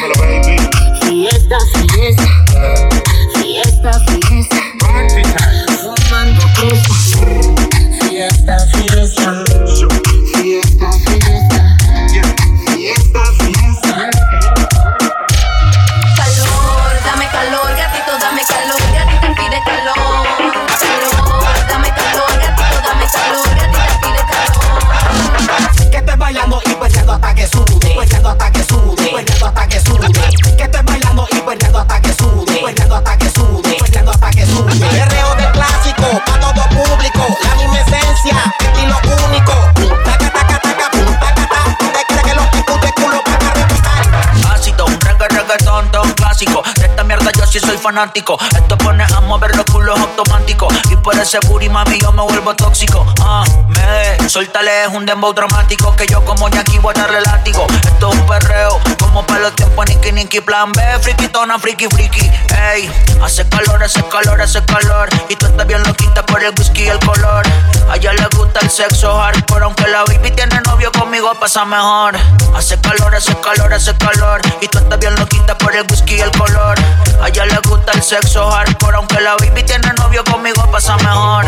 fanático. 47.87 48.37
Esto 48.57 48.77
pone 48.79 49.05
a 49.05 49.21
mover 49.21 49.55
los 49.55 49.65
culos 49.67 49.97
automáticos. 50.01 50.75
Y 50.91 50.97
por 50.97 51.15
ese 51.17 51.39
booty, 51.47 51.69
mami, 51.69 52.01
yo 52.01 52.11
me 52.11 52.23
vuelvo 52.23 52.53
tóxico. 52.57 53.07
Ah, 53.21 53.45
me, 53.69 54.29
suéltale, 54.29 54.85
es 54.85 54.89
un 54.89 55.07
dembow 55.07 55.33
dramático. 55.33 55.95
Que 55.95 56.05
yo 56.09 56.25
como 56.25 56.49
Jackie 56.49 56.81
voy 56.81 56.93
a 56.97 57.03
darle 57.03 57.21
látigo. 57.21 57.65
Esto 57.85 58.11
es 58.11 58.19
un 58.19 58.27
perreo, 58.27 58.81
como 58.99 59.25
para 59.25 59.41
los 59.41 59.55
tiempos, 59.55 59.87
Nicky, 59.87 60.11
Nicky, 60.11 60.41
plan 60.41 60.73
B, 60.73 60.83
frikitona, 61.01 61.61
friki, 61.61 61.87
friki. 61.87 62.29
Ey, 62.73 62.91
hace 63.23 63.49
calor, 63.49 63.81
hace 63.85 64.03
calor, 64.09 64.43
hace 64.43 64.65
calor. 64.65 65.09
Y 65.29 65.37
tú 65.37 65.47
estás 65.47 65.67
bien 65.67 65.83
loquita 65.85 66.27
por 66.27 66.43
el 66.43 66.53
whisky 66.59 66.83
y 66.83 66.89
el 66.89 66.99
color. 66.99 67.47
A 67.89 67.97
ella 67.97 68.15
le 68.15 68.27
gusta 68.37 68.59
el 68.63 68.71
sexo 68.71 69.17
hardcore, 69.17 69.65
aunque 69.65 69.87
la 69.87 70.03
baby 70.03 70.33
tiene 70.33 70.61
novio 70.63 70.91
conmigo, 70.91 71.33
pasa 71.39 71.65
mejor. 71.65 72.17
Hace 72.57 72.81
calor, 72.81 73.15
hace 73.15 73.33
calor, 73.37 73.73
hace 73.73 73.97
calor. 73.97 74.41
Y 74.61 74.67
tú 74.67 74.79
estás 74.79 74.99
bien 74.99 75.15
loquita 75.15 75.57
por 75.57 75.75
el 75.77 75.87
whisky 75.89 76.17
y 76.17 76.21
el 76.21 76.33
color. 76.33 76.77
A 77.23 77.29
ella 77.29 77.47
le 77.47 77.59
gusta 77.61 77.76
el 77.95 78.03
sexo 78.03 78.51
hardcore, 78.51 78.97
aunque 78.97 79.21
la 79.21 79.37
baby 79.37 79.63
tiene 79.63 79.93
novio 79.99 80.25
conmigo, 80.25 80.69
pasa 80.71 80.97
mejor. 80.99 81.45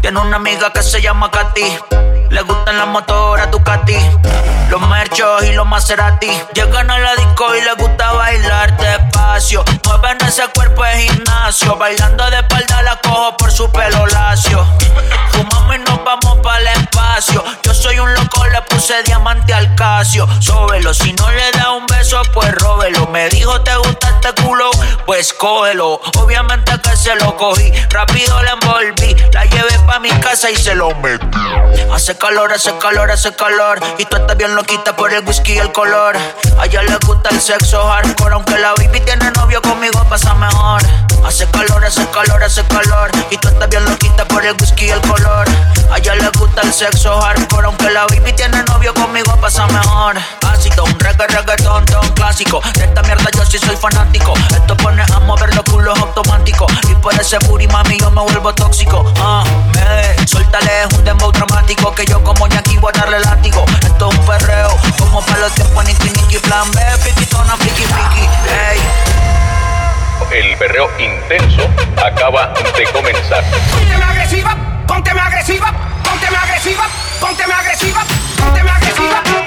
Tiene 0.00 0.20
una 0.20 0.36
amiga 0.36 0.72
que 0.72 0.82
se 0.82 1.00
llama 1.00 1.30
Katy. 1.30 2.11
Le 2.32 2.40
gustan 2.40 2.78
las 2.78 2.86
motoras 2.86 3.50
Ducati, 3.50 3.94
los 4.70 4.80
merchos 4.88 5.44
y 5.44 5.52
los 5.52 5.66
Maserati. 5.66 6.30
Llegan 6.54 6.90
a 6.90 6.98
la 6.98 7.14
disco 7.14 7.54
y 7.54 7.60
le 7.60 7.74
gusta 7.74 8.10
bailar 8.12 8.74
despacio. 8.78 9.62
Mueven 9.84 10.16
ese 10.26 10.48
cuerpo 10.54 10.82
de 10.82 11.02
gimnasio. 11.02 11.76
Bailando 11.76 12.30
de 12.30 12.38
espalda 12.38 12.80
la 12.80 12.96
cojo 12.96 13.36
por 13.36 13.52
su 13.52 13.70
pelo 13.70 14.06
lacio. 14.06 14.66
Fumamos 15.32 15.76
y 15.76 15.78
nos 15.80 16.02
vamos 16.04 16.38
para 16.42 16.58
el 16.60 16.68
espacio. 16.68 17.44
Yo 17.64 17.74
soy 17.74 17.98
un 17.98 18.14
loco, 18.14 18.46
le 18.46 18.62
puse 18.62 19.02
diamante 19.02 19.52
al 19.52 19.74
casio. 19.74 20.26
Sóbelo, 20.40 20.94
si 20.94 21.12
no 21.12 21.30
le 21.30 21.50
da 21.52 21.72
un 21.72 21.86
beso, 21.86 22.22
pues 22.32 22.50
róbelo. 22.54 23.08
Me 23.08 23.28
dijo, 23.28 23.60
¿te 23.60 23.76
gusta 23.76 24.08
este 24.08 24.42
culo? 24.42 24.70
Pues 25.04 25.34
cógelo. 25.34 26.00
Obviamente 26.18 26.72
que 26.80 26.96
se 26.96 27.14
lo 27.16 27.36
cogí. 27.36 27.70
Rápido 27.90 28.42
la 28.42 28.52
envolví. 28.52 29.14
La 29.32 29.44
llevé 29.44 29.78
pa' 29.86 29.98
mi 29.98 30.08
casa 30.12 30.50
y 30.50 30.56
se 30.56 30.74
lo 30.74 30.94
metí. 30.94 31.26
Hace 31.92 32.16
calor, 32.22 32.52
hace 32.52 32.72
calor, 32.78 33.10
hace 33.10 33.34
calor. 33.34 33.80
Y 33.98 34.04
tú 34.04 34.16
estás 34.16 34.36
bien 34.36 34.54
loquita 34.54 34.94
por 34.94 35.12
el 35.12 35.26
whisky 35.26 35.54
y 35.54 35.58
el 35.58 35.72
color. 35.72 36.16
A 36.56 36.66
ella 36.66 36.84
le 36.84 36.96
gusta 37.04 37.30
el 37.30 37.40
sexo 37.40 37.82
hardcore. 37.82 38.34
Aunque 38.34 38.56
la 38.60 38.74
baby 38.74 39.00
tiene 39.00 39.28
novio 39.32 39.60
conmigo, 39.60 40.04
pasa 40.08 40.32
mejor. 40.34 40.82
Hace 41.26 41.48
calor, 41.50 41.84
hace 41.84 42.06
calor, 42.10 42.44
hace 42.44 42.62
calor. 42.68 43.10
Y 43.30 43.36
tú 43.38 43.48
estás 43.48 43.68
bien 43.68 43.84
loquita 43.86 44.24
por 44.26 44.46
el 44.46 44.54
whisky 44.54 44.84
y 44.84 44.90
el 44.90 45.00
color. 45.00 45.48
A 45.90 45.98
ella 45.98 46.14
le 46.14 46.28
gusta 46.38 46.60
el 46.62 46.72
sexo 46.72 47.20
hardcore. 47.20 47.66
Aunque 47.66 47.90
la 47.90 48.06
baby 48.06 48.32
tiene 48.34 48.62
novio 48.64 48.94
conmigo, 48.94 49.36
pasa 49.40 49.66
mejor. 49.66 50.16
Ácido, 50.62 50.84
un 50.84 51.00
reggae, 51.00 51.26
reggaetón, 51.26 51.84
ton 51.86 52.08
clásico. 52.10 52.60
De 52.74 52.84
esta 52.84 53.02
mierda 53.02 53.28
yo 53.36 53.44
sí 53.44 53.58
soy 53.58 53.74
fanático. 53.74 54.32
Esto 54.54 54.76
pone 54.76 55.02
a 55.02 55.18
mover 55.18 55.52
los 55.56 55.64
culos 55.64 55.98
automáticos. 55.98 56.72
Y 56.88 56.94
por 56.94 57.12
ese 57.20 57.36
booty, 57.48 57.66
mami, 57.66 57.98
yo 57.98 58.12
me 58.12 58.22
vuelvo 58.22 58.54
tóxico. 58.54 59.04
Ah, 59.18 59.42
me, 59.74 60.24
suéltale, 60.24 60.82
es 60.82 60.94
un 60.96 61.04
dembow 61.04 61.32
dramático. 61.32 61.92
Que 61.92 62.04
yo 62.06 62.22
como 62.22 62.46
Jackie 62.46 62.78
voy 62.78 62.92
a 62.94 62.98
darle 63.00 63.18
látigo. 63.18 63.64
Esto 63.82 64.08
es 64.08 64.16
un 64.16 64.24
perreo, 64.24 64.68
como 65.00 65.20
para 65.22 65.40
los 65.40 65.52
tiempos, 65.52 65.84
Nicky, 65.84 66.10
Nicky, 66.10 66.38
plan 66.38 66.70
B, 66.70 66.80
frikitona, 67.00 67.56
friki, 67.56 67.82
friki, 67.82 68.28
ey. 68.70 68.80
El 70.30 70.56
perreo 70.58 70.88
intenso 71.00 71.68
acaba 71.96 72.54
de 72.76 72.84
comenzar. 72.92 73.42
Pónteme 73.72 74.04
agresiva, 74.04 74.56
pónteme 74.86 75.20
agresiva, 75.22 75.74
pónteme 76.04 76.36
agresiva, 76.36 76.84
pónteme 77.20 77.52
agresiva, 77.52 78.04
pónteme 78.38 78.70
agresiva, 78.70 78.70
pónteme 78.70 78.70
agresiva, 78.70 79.41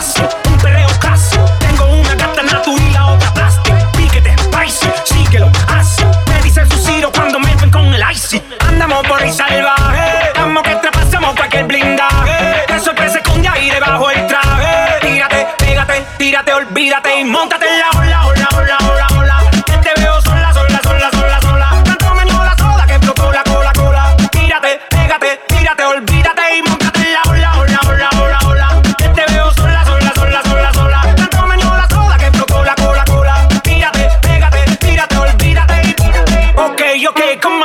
un 0.00 0.58
perreo 0.58 0.88
clásico. 0.98 1.44
Tengo 1.58 1.84
una 1.86 2.14
gata 2.14 2.42
natural 2.42 2.80
y 2.80 2.90
la 2.90 3.06
otra 3.06 3.34
plástico. 3.34 3.76
Piquete, 3.96 4.34
spicy, 4.38 4.88
síguelo, 5.04 5.50
así. 5.68 6.02
Me 6.26 6.42
dice 6.42 6.64
su 6.66 6.78
ciro 6.78 7.12
cuando 7.12 7.38
me 7.38 7.54
ven 7.56 7.70
con 7.70 7.84
el 7.92 8.02
icy. 8.10 8.42
Andamos 8.66 9.06
por 9.06 9.20
ahí 9.22 9.32
salvaje, 9.32 10.28
estamos 10.28 10.62
que 10.62 10.74
traspasamos 10.76 11.36
cualquier 11.36 11.64
blindaje. 11.64 12.72
De 12.72 12.80
sorpresa 12.80 13.18
esconde 13.18 13.48
ahí 13.48 13.70
debajo 13.70 14.10
el 14.10 14.26
traje. 14.26 15.00
Tírate, 15.02 15.46
pégate, 15.58 16.06
tírate, 16.16 16.54
olvídate 16.54 17.20
y 17.20 17.24
montate 17.24 17.66
en 17.68 17.78
la 17.78 17.99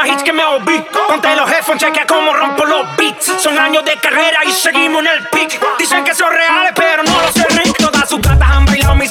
hits 0.06 0.24
que 0.24 0.34
me 0.34 0.44
olví. 0.44 0.84
Ponte 1.08 1.36
los 1.36 1.50
headphones, 1.50 1.84
chequea 1.84 2.06
cómo 2.06 2.34
rompo 2.34 2.66
los 2.66 2.96
beats. 2.98 3.26
Son 3.40 3.58
años 3.58 3.84
de 3.86 3.96
carrera 3.98 4.40
y 4.46 4.52
seguimos 4.52 5.02
en 5.02 5.08
el 5.08 5.28
pick. 5.30 5.60
Dicen 5.80 6.04
que 6.04 6.14
son 6.14 6.32
reales, 6.32 6.74
pero 6.76 7.04
no 7.04 7.22
lo 7.22 7.32
sé. 7.32 7.46
Todas 7.78 8.10
sus 8.10 8.22
gatas 8.22 8.50
han 8.50 8.66
bailado 8.66 8.96
mi 8.96 9.08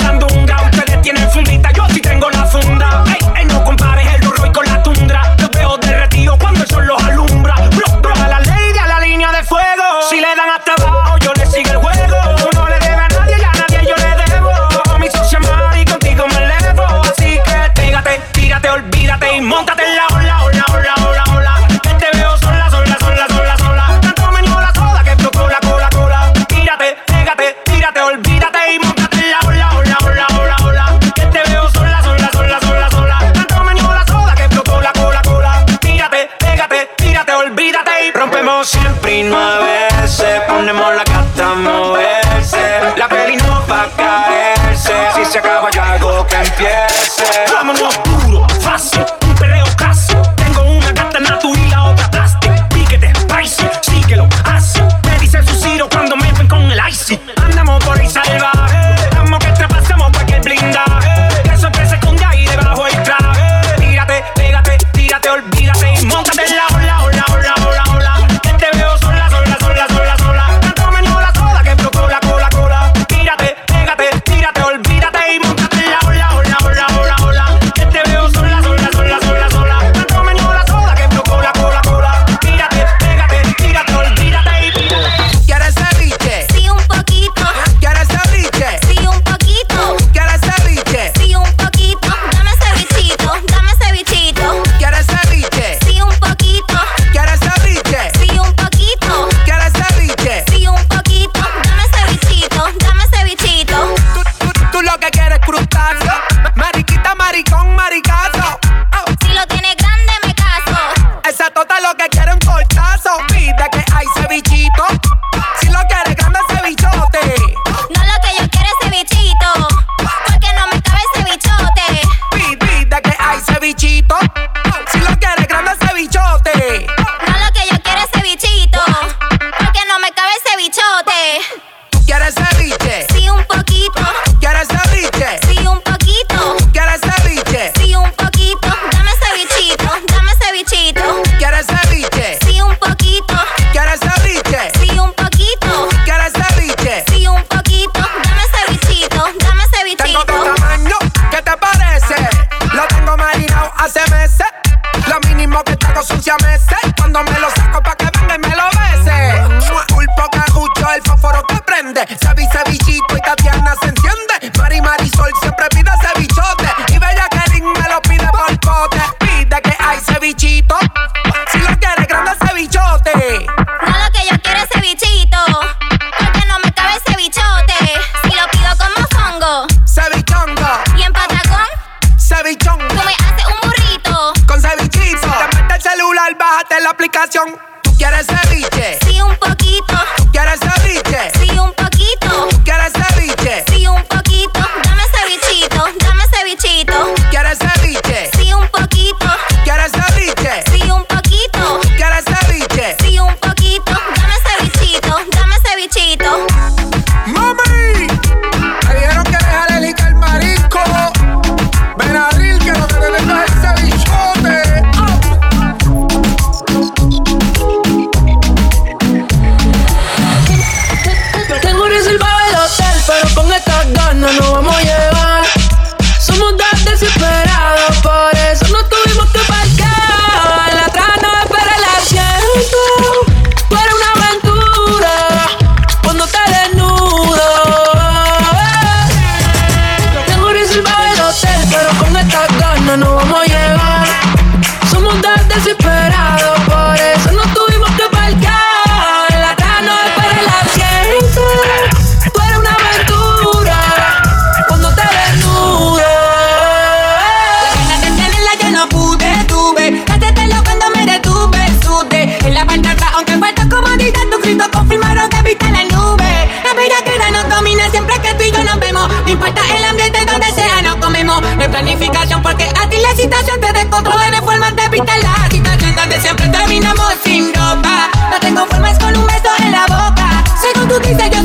Money 281.04 281.18
say 281.18 281.38
you 281.38 281.43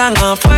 I'm 0.00 0.14
gone 0.14 0.49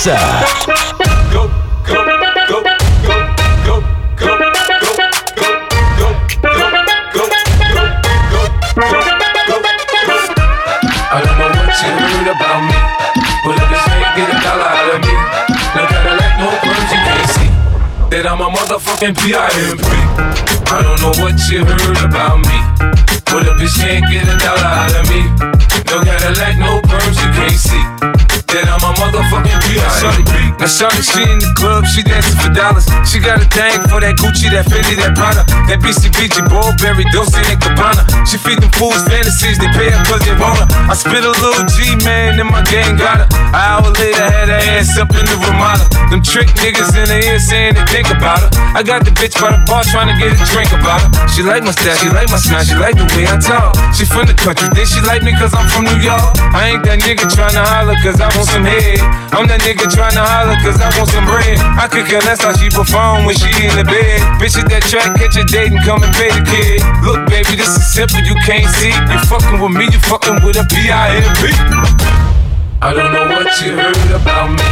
DJ 0.00 0.08
Essa. 0.08 0.16
I 11.12 11.20
don't 11.20 11.36
know 11.36 11.52
what 11.52 11.76
you 11.82 11.90
heard 11.92 12.28
about 12.32 12.64
me, 12.64 12.80
but 13.44 13.60
if 13.60 13.68
this 13.68 13.84
ain't 13.92 14.16
get 14.16 14.24
a 14.24 14.40
dollar 14.40 14.72
out 14.72 14.88
of 14.88 15.00
me, 15.04 15.12
no 15.76 15.84
Cadillac, 15.84 16.32
no 16.40 16.48
perms, 16.64 16.88
you 16.88 17.00
can't 17.04 17.28
see 17.28 17.50
that 18.08 18.24
I'm 18.26 18.40
a 18.40 18.48
motherfucking 18.48 19.14
P.I.M.P. 19.20 19.84
I 20.72 20.80
don't 20.80 21.00
know 21.02 21.12
what 21.20 21.36
you 21.50 21.64
heard 21.64 22.00
about 22.08 22.38
me, 22.40 22.56
but 23.26 23.44
if 23.44 23.58
this 23.58 23.76
can't 23.76 24.04
get 24.10 24.24
a 24.24 24.36
dollar 24.38 24.64
out 24.64 24.96
of 24.96 25.04
me, 25.12 25.28
no 25.92 26.00
Cadillac, 26.00 26.56
no 26.56 26.80
perms, 26.88 27.20
you 27.20 27.30
can't 27.36 27.52
see 27.52 28.00
that 28.00 28.09
I'm 28.70 28.78
a 28.78 28.94
motherfucking 28.94 29.60
P.I.M.P. 29.66 30.49
Now 30.60 30.68
shawty, 30.68 31.00
she 31.00 31.24
in 31.24 31.40
the 31.40 31.48
club, 31.56 31.88
she 31.88 32.04
dancing 32.04 32.36
for 32.36 32.52
dollars. 32.52 32.84
She 33.08 33.16
got 33.16 33.40
a 33.40 33.48
thing 33.48 33.80
for 33.88 33.96
that 33.96 34.20
Gucci, 34.20 34.52
that 34.52 34.68
Fendi, 34.68 34.92
that 35.00 35.16
Prada, 35.16 35.40
that 35.72 35.80
BCBG, 35.80 36.44
Burberry, 36.52 37.08
Dolce 37.16 37.40
and 37.48 37.56
Cabana. 37.56 38.04
She 38.28 38.36
feed 38.36 38.60
them 38.60 38.68
fools 38.76 39.00
fantasies, 39.08 39.56
they 39.56 39.72
pay 39.72 39.88
her 39.88 40.04
cause 40.04 40.20
they 40.20 40.36
want 40.36 40.60
her. 40.60 40.68
I 40.84 40.92
spit 40.92 41.24
a 41.24 41.32
little 41.32 41.64
G, 41.64 41.96
man, 42.04 42.36
and 42.36 42.52
my 42.52 42.60
gang 42.68 43.00
got 43.00 43.24
her. 43.24 43.28
An 43.32 43.56
hour 43.56 43.88
later, 43.88 44.20
had 44.20 44.52
her 44.52 44.60
ass 44.76 45.00
up 45.00 45.08
in 45.16 45.24
the 45.24 45.36
Ramada. 45.40 45.88
Them 46.12 46.20
trick 46.20 46.52
niggas 46.60 46.92
in 46.92 47.08
the 47.08 47.18
ear 47.24 47.40
saying 47.40 47.80
they 47.80 47.86
think 47.88 48.12
about 48.12 48.44
her. 48.44 48.52
I 48.76 48.84
got 48.84 49.08
the 49.08 49.16
bitch 49.16 49.40
by 49.40 49.56
the 49.56 49.64
bar 49.64 49.80
trying 49.88 50.12
to 50.12 50.16
get 50.20 50.36
a 50.36 50.44
drink 50.52 50.76
about 50.76 51.00
her. 51.00 51.08
She 51.32 51.40
like 51.40 51.64
my 51.64 51.72
style, 51.72 51.96
she 51.96 52.12
like 52.12 52.28
my 52.28 52.36
smile, 52.36 52.68
she 52.68 52.76
like 52.76 53.00
the 53.00 53.08
way 53.16 53.24
I 53.24 53.40
talk. 53.40 53.80
She 53.96 54.04
from 54.04 54.28
the 54.28 54.36
country, 54.36 54.68
then 54.76 54.84
she 54.84 55.00
like 55.08 55.24
me 55.24 55.32
cause 55.40 55.56
I'm 55.56 55.64
from 55.72 55.88
New 55.88 56.04
York. 56.04 56.36
I 56.52 56.76
ain't 56.76 56.84
that 56.84 57.00
nigga 57.00 57.32
trying 57.32 57.56
to 57.56 57.64
holler 57.64 57.96
cause 58.04 58.20
I 58.20 58.28
want 58.36 58.52
some 58.52 58.68
head. 58.68 59.00
I'm 59.32 59.48
that 59.48 59.64
nigga 59.64 59.88
trying 59.88 60.12
to 60.18 60.24
holler 60.26 60.49
cause 60.58 60.78
I 60.82 60.90
want 60.98 61.10
some 61.10 61.26
bread. 61.26 61.58
I 61.78 61.86
could 61.86 62.06
care 62.06 62.22
less 62.26 62.42
how 62.42 62.52
she 62.56 62.68
perform 62.70 63.24
when 63.24 63.36
she 63.38 63.50
in 63.62 63.74
the 63.78 63.86
bed. 63.86 64.18
Bitches 64.42 64.66
that 64.70 64.82
track, 64.86 65.14
catch 65.14 65.38
a 65.38 65.44
date 65.46 65.70
and 65.70 65.82
come 65.86 66.02
and 66.02 66.12
pay 66.14 66.34
the 66.34 66.42
kid. 66.42 66.82
Look, 67.06 67.22
baby, 67.30 67.54
this 67.54 67.70
is 67.70 67.86
simple, 67.86 68.22
you 68.26 68.34
can't 68.42 68.66
see. 68.78 68.90
You 68.90 69.18
fucking 69.30 69.60
with 69.62 69.74
me, 69.74 69.86
you 69.86 70.00
fucking 70.10 70.42
with 70.42 70.58
a 70.58 70.64
P.I.M.P. 70.66 71.54
I 72.80 72.96
don't 72.96 73.12
know 73.12 73.28
what 73.28 73.52
you 73.60 73.76
heard 73.76 74.10
about 74.16 74.56
me, 74.56 74.64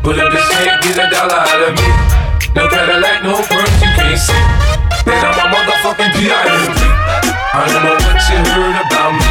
but 0.00 0.16
if 0.16 0.32
this 0.32 0.48
can't 0.64 0.80
get 0.80 0.96
a 0.96 1.06
dollar 1.12 1.44
out 1.44 1.60
of 1.60 1.76
me, 1.76 1.88
no 2.56 2.64
Cadillac, 2.72 3.20
no 3.20 3.36
perms, 3.44 3.74
you 3.84 3.90
can't 3.92 4.16
see 4.16 4.32
that 5.04 5.20
I'm 5.20 5.36
a 5.36 5.44
motherfucking 5.52 6.08
P.I.M.P. 6.16 6.80
I 7.52 7.68
don't 7.68 7.84
know 7.84 8.00
what 8.00 8.16
you 8.32 8.38
heard 8.48 8.76
about 8.80 9.12
me, 9.12 9.28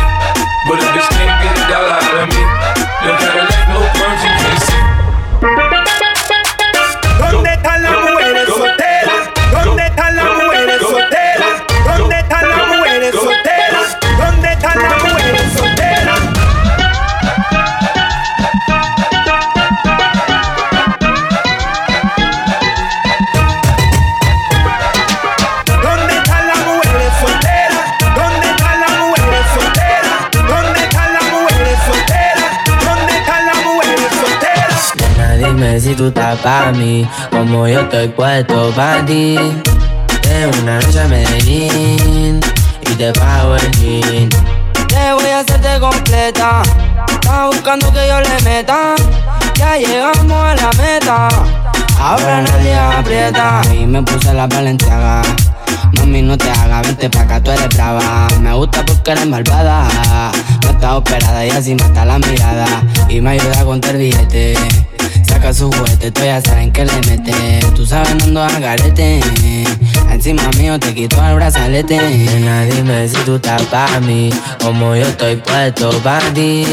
but 0.69 0.77
if 0.77 0.89
this 0.93 1.09
can't 1.09 1.41
get 1.41 1.57
a 1.57 1.65
dollar 1.65 1.97
out 1.97 2.15
of 2.21 2.27
me, 2.29 2.43
no 3.01 3.11
Cadillac, 3.17 3.65
no 3.73 3.81
perms, 3.97 4.02
Si 35.79 35.95
tú 35.95 36.07
estás 36.07 36.37
pa' 36.39 36.71
mí, 36.71 37.05
como 37.31 37.67
yo 37.67 37.81
estoy 37.81 38.07
puesto 38.09 38.71
pa' 38.75 39.03
ti. 39.05 39.35
De 39.35 40.47
una 40.61 40.79
noche 40.79 41.01
a 41.01 41.07
Medellín 41.07 42.39
y 42.81 42.93
te 42.95 43.11
pago 43.13 43.55
el 43.55 43.71
jean. 43.71 44.29
Te 44.87 45.13
voy 45.13 45.29
a 45.29 45.39
hacerte 45.39 45.79
completa. 45.79 46.61
Estás 47.11 47.47
buscando 47.47 47.91
que 47.91 48.07
yo 48.07 48.21
le 48.21 48.41
meta. 48.43 48.93
Ya 49.55 49.77
llegamos 49.77 50.31
a 50.31 50.55
la 50.55 50.69
meta. 50.77 51.27
Ahora 51.99 52.43
nadie 52.43 52.75
aprieta. 52.75 53.61
Y 53.73 53.87
me 53.87 54.03
puse 54.03 54.31
la 54.31 54.45
valenciaga. 54.45 55.23
Mami, 55.97 56.21
no 56.21 56.37
te 56.37 56.51
hagas, 56.51 56.87
vente 56.87 57.09
pa' 57.09 57.21
acá, 57.21 57.41
tú 57.41 57.49
eres 57.49 57.69
brava. 57.69 58.27
Me 58.39 58.53
gusta 58.53 58.85
porque 58.85 59.11
eres 59.11 59.25
malvada. 59.25 59.87
No 60.63 60.69
está 60.69 60.97
operada 60.97 61.45
y 61.45 61.49
así 61.49 61.73
mata 61.75 62.05
la 62.05 62.19
mirada. 62.19 62.67
Y 63.09 63.19
me 63.19 63.31
ayuda 63.31 63.61
a 63.61 63.65
contar 63.65 63.97
billete. 63.97 64.55
Saca 65.43 65.53
su 65.53 65.69
juguete, 65.69 66.09
tú 66.09 66.23
ya 66.23 66.39
saben 66.39 66.71
que 66.71 66.85
le 66.85 66.95
mete. 67.01 67.59
Tú 67.75 67.85
sabes, 67.85 68.27
no 68.27 68.41
ando 68.41 68.61
garete. 68.61 69.19
Encima 70.09 70.41
mío 70.57 70.79
te 70.79 70.93
quito 70.93 71.21
el 71.21 71.35
brazalete. 71.35 71.97
Nena, 71.97 72.63
dime 72.63 73.09
si 73.09 73.17
tú 73.25 73.35
estás 73.35 73.61
pa' 73.63 73.99
mí. 73.99 74.29
Como 74.63 74.95
yo 74.95 75.05
estoy 75.05 75.35
puesto 75.35 75.91
pa' 76.01 76.21
ti. 76.33 76.65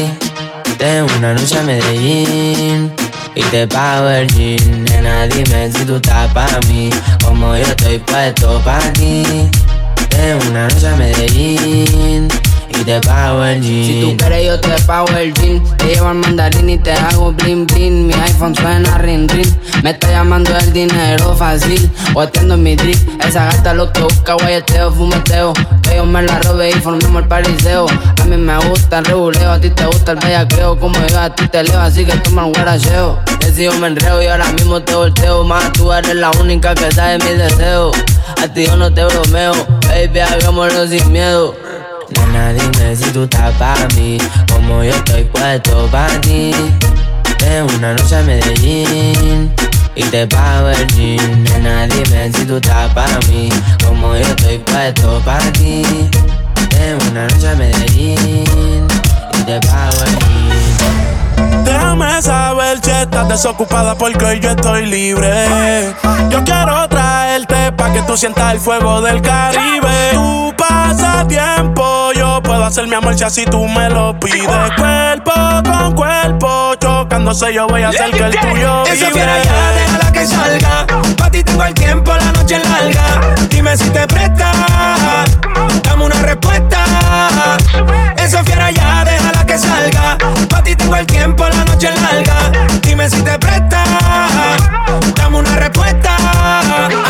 De 0.79 1.03
una 1.17 1.33
noche 1.33 1.59
a 1.59 1.63
Medellín. 1.63 2.93
Y 3.35 3.41
te 3.51 3.67
pago 3.67 4.07
el 4.07 4.29
jean, 4.29 4.85
nena, 4.85 5.27
dime 5.27 5.69
si 5.69 5.83
tú 5.83 5.95
estás 5.95 6.31
pa' 6.33 6.59
mí 6.67 6.89
Como 7.23 7.55
yo 7.55 7.63
estoy 7.63 7.97
puesto 7.99 8.59
pa' 8.59 8.91
ti 8.91 9.23
De 10.09 10.35
una 10.49 10.67
noche 10.67 10.87
a 10.89 10.95
Medellín 10.97 12.27
Y 12.81 12.83
te 12.83 12.99
pago 13.01 13.45
el 13.45 13.61
jean 13.61 13.85
Si 13.85 14.01
tú 14.01 14.17
quieres 14.17 14.47
yo 14.47 14.59
te 14.59 14.81
pago 14.87 15.07
el 15.15 15.31
jean. 15.35 15.61
Te 15.77 15.85
llevo 15.85 16.07
al 16.07 16.15
mandarín 16.15 16.67
y 16.67 16.79
te 16.79 16.91
hago 16.91 17.31
bling 17.31 17.67
bling. 17.67 18.07
Mi 18.07 18.13
iPhone 18.15 18.55
suena 18.55 18.97
ring 18.97 19.29
ring 19.29 19.53
Me 19.83 19.91
está 19.91 20.09
llamando 20.09 20.49
el 20.57 20.73
dinero 20.73 21.35
fácil. 21.35 21.91
Boteando 22.13 22.55
en 22.55 22.63
mi 22.63 22.75
drip. 22.75 22.97
Esa 23.23 23.45
gata 23.45 23.75
lo 23.75 23.93
que 23.93 24.01
busca 24.01 24.33
guayeteo, 24.33 24.91
fumeteo. 24.91 25.53
Que 25.83 25.97
yo 25.97 26.05
me 26.07 26.23
la 26.23 26.39
robe 26.39 26.71
y 26.71 26.73
formemos 26.73 27.21
el 27.21 27.27
pariseo. 27.27 27.85
A 28.19 28.25
mí 28.25 28.35
me 28.35 28.57
gusta 28.67 28.99
el 28.99 29.05
reguleo 29.05 29.51
A 29.51 29.59
ti 29.59 29.69
te 29.69 29.85
gusta 29.85 30.13
el 30.13 30.17
bellaqueo. 30.17 30.79
Como 30.79 31.05
yo 31.05 31.19
a 31.19 31.35
ti 31.35 31.47
te 31.49 31.63
leo 31.63 31.79
Así 31.79 32.03
que 32.03 32.13
toma 32.17 32.47
el 32.47 32.53
guaracheo. 32.53 33.19
Si 33.53 33.65
yo 33.65 33.73
me 33.73 33.87
enreo 33.87 34.23
y 34.23 34.25
ahora 34.25 34.51
mismo 34.53 34.81
te 34.81 34.95
volteo. 34.95 35.43
Más 35.43 35.71
tú 35.73 35.93
eres 35.93 36.15
la 36.15 36.31
única 36.31 36.73
que 36.73 36.91
sabe 36.91 37.19
mis 37.19 37.37
deseos 37.37 37.95
A 38.41 38.47
ti 38.47 38.65
yo 38.65 38.75
no 38.75 38.91
te 38.91 39.05
bromeo. 39.05 39.53
Baby, 39.87 40.19
hagámoslo 40.19 40.87
sin 40.87 41.11
miedo 41.11 41.60
Nena, 42.15 42.53
dime 42.53 42.95
si 42.95 43.09
tú 43.11 43.23
estás 43.23 43.53
pa' 43.55 43.75
mí 43.95 44.17
Como 44.51 44.83
yo 44.83 44.91
estoy 44.91 45.23
puesto 45.25 45.87
pa' 45.87 46.07
ti. 46.21 46.51
De 47.39 47.63
una 47.63 47.93
noche 47.93 48.15
a 48.15 48.21
Medellín 48.21 49.51
Y 49.95 50.03
te 50.03 50.27
pago 50.27 50.69
el 50.69 50.87
jean. 50.87 51.43
Nena, 51.43 51.87
dime 51.87 52.31
si 52.33 52.45
tú 52.45 52.57
estás 52.57 52.93
pa' 52.93 53.19
mí 53.29 53.49
Como 53.85 54.15
yo 54.15 54.21
estoy 54.21 54.57
puesto 54.59 55.19
pa' 55.25 55.39
ti. 55.53 55.83
De 56.69 56.95
una 57.09 57.27
noche 57.27 57.49
a 57.49 57.55
Medellín 57.55 58.87
Y 59.33 59.43
te 59.43 59.59
pago 59.67 59.97
el 60.05 60.19
jean. 60.19 61.63
Déjame 61.65 62.21
saber 62.21 62.79
si 62.83 62.91
estás 62.91 63.27
desocupada 63.27 63.95
porque 63.95 64.25
hoy 64.25 64.39
yo 64.39 64.51
estoy 64.51 64.85
libre. 64.85 65.93
Yo 66.29 66.43
quiero 66.43 66.87
traerte 67.45 67.71
pa' 67.75 67.91
que 67.93 68.01
tú 68.03 68.17
sientas 68.17 68.53
el 68.53 68.59
fuego 68.59 69.01
del 69.01 69.21
Caribe. 69.21 70.11
Tu 70.13 70.53
pasatiempo, 70.57 72.11
yo 72.13 72.41
puedo 72.41 72.63
hacer 72.63 72.87
mi 72.87 72.95
amor 72.95 73.17
si 73.17 73.23
así 73.23 73.45
tú 73.45 73.67
me 73.67 73.89
lo 73.89 74.17
pides. 74.19 74.47
Cuerpo 74.77 75.31
con 75.63 75.95
cuerpo, 75.95 76.75
chocándose 76.79 77.53
yo 77.53 77.67
voy 77.67 77.83
a 77.83 77.89
hacer 77.89 78.11
que 78.11 78.23
el 78.23 78.39
tuyo 78.39 78.83
Esa 78.85 79.11
fiera 79.11 79.43
ya, 79.43 79.71
déjala 79.71 80.11
que 80.11 80.25
salga. 80.25 80.87
Pa' 81.17 81.29
ti 81.29 81.43
tengo 81.43 81.63
el 81.63 81.73
tiempo, 81.73 82.15
la 82.15 82.31
noche 82.31 82.55
es 82.57 82.69
larga. 82.69 83.35
Dime 83.49 83.77
si 83.77 83.89
te 83.89 84.07
presta. 84.07 84.51
Dame 85.83 86.05
una 86.05 86.15
respuesta. 86.15 86.85
Esa 88.17 88.43
fiera 88.43 88.71
ya, 88.71 89.03
salga. 89.61 90.17
Pa' 90.49 90.63
ti 90.63 90.75
tengo 90.75 90.95
el 90.95 91.05
tiempo, 91.05 91.47
la 91.47 91.63
noche 91.65 91.89
es 91.93 92.01
larga. 92.01 92.51
Dime 92.81 93.09
si 93.09 93.21
te 93.21 93.37
presta. 93.37 93.83
Dame 95.15 95.37
una 95.37 95.55
respuesta. 95.55 96.17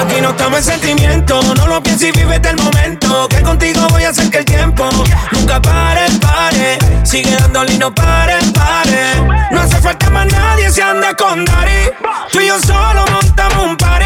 Aquí 0.02 0.22
no 0.22 0.30
estamos 0.30 0.60
en 0.60 0.64
sentimiento. 0.64 1.42
No 1.56 1.68
lo 1.68 1.82
pienses 1.82 2.10
y 2.10 2.12
vívete 2.12 2.50
el 2.50 2.58
momento. 2.58 3.28
Que 3.30 3.42
contigo 3.42 3.88
voy 3.90 4.04
a 4.04 4.10
hacer 4.10 4.30
que 4.30 4.40
el 4.40 4.46
tiempo 4.46 4.90
nunca 5.32 5.62
pare, 5.62 6.06
pare. 6.20 6.78
Sigue 7.04 7.36
dándole 7.38 7.74
y 7.74 7.78
no 7.78 7.94
pare, 7.94 8.38
pare. 8.54 9.48
No 9.52 9.62
hace 9.62 9.78
falta 9.82 10.10
más 10.10 10.28
nadie, 10.28 10.70
se 10.70 10.82
anda 10.84 11.14
con 11.14 11.46
Dari. 11.46 11.90
Tú 12.32 12.40
y 12.40 12.48
yo 12.48 12.60
solo 12.60 13.06
montamos 13.12 13.66
un 13.66 13.78
party. 13.78 14.06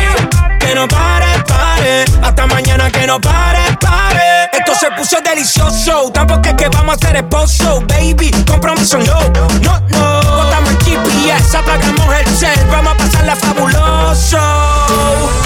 Que 0.60 0.76
no 0.76 0.88
pare, 0.88 1.28
pare. 1.48 2.06
Hasta 2.24 2.48
mañana 2.48 2.89
que 2.91 3.06
no 3.06 3.20
pare, 3.20 3.78
pare. 3.80 4.45
Se 4.80 4.91
puso 4.91 5.17
delicioso. 5.21 6.11
Tampoco 6.11 6.41
es 6.49 6.53
que 6.55 6.67
vamos 6.67 6.95
a 6.95 6.97
hacer 6.97 7.15
esposo, 7.15 7.82
baby. 7.88 8.30
Compromiso 8.45 8.97
no, 8.97 9.21
no, 9.63 9.80
no. 9.89 10.36
Botamos 10.36 10.71
el 10.71 10.78
GPS, 10.80 11.57
apagamos 11.57 12.05
el 12.19 12.28
cel. 12.36 12.59
Vamos 12.69 12.93
a 12.93 12.97
pasarla 12.97 13.36
fabuloso. 13.38 14.38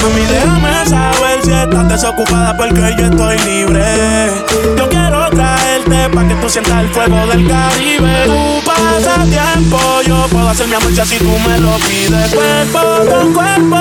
Mami, 0.01 0.25
déjame 0.25 0.85
saber 0.89 1.43
si 1.43 1.51
estás 1.51 1.89
desocupada 1.89 2.57
porque 2.57 2.95
yo 2.97 3.05
estoy 3.05 3.37
libre. 3.39 3.85
Yo 4.75 4.89
quiero 4.89 5.29
traerte 5.29 6.09
para 6.09 6.27
que 6.27 6.35
tú 6.35 6.49
sientas 6.49 6.81
el 6.81 6.89
fuego 6.89 7.27
del 7.27 7.47
Caribe. 7.47 8.23
Tú 8.25 8.63
pasas 8.65 9.29
tiempo, 9.29 9.79
yo 10.07 10.27
puedo 10.31 10.49
hacer 10.49 10.67
mi 10.67 10.73
amor 10.73 10.91
si 10.91 11.17
tú 11.19 11.37
me 11.47 11.59
lo 11.59 11.75
pides. 11.77 12.33
Cuerpo 12.33 13.11
con 13.11 13.33
cuerpo, 13.33 13.77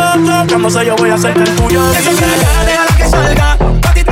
tocándose 0.46 0.84
yo 0.84 0.96
voy 0.96 1.11
a 1.11 1.14
hacer 1.14 1.38
el 1.38 1.57
tuyo. 1.57 1.90
Que 1.92 2.03
se 2.03 2.11
déjala 2.11 2.96
que 2.99 3.09
salga. 3.09 3.68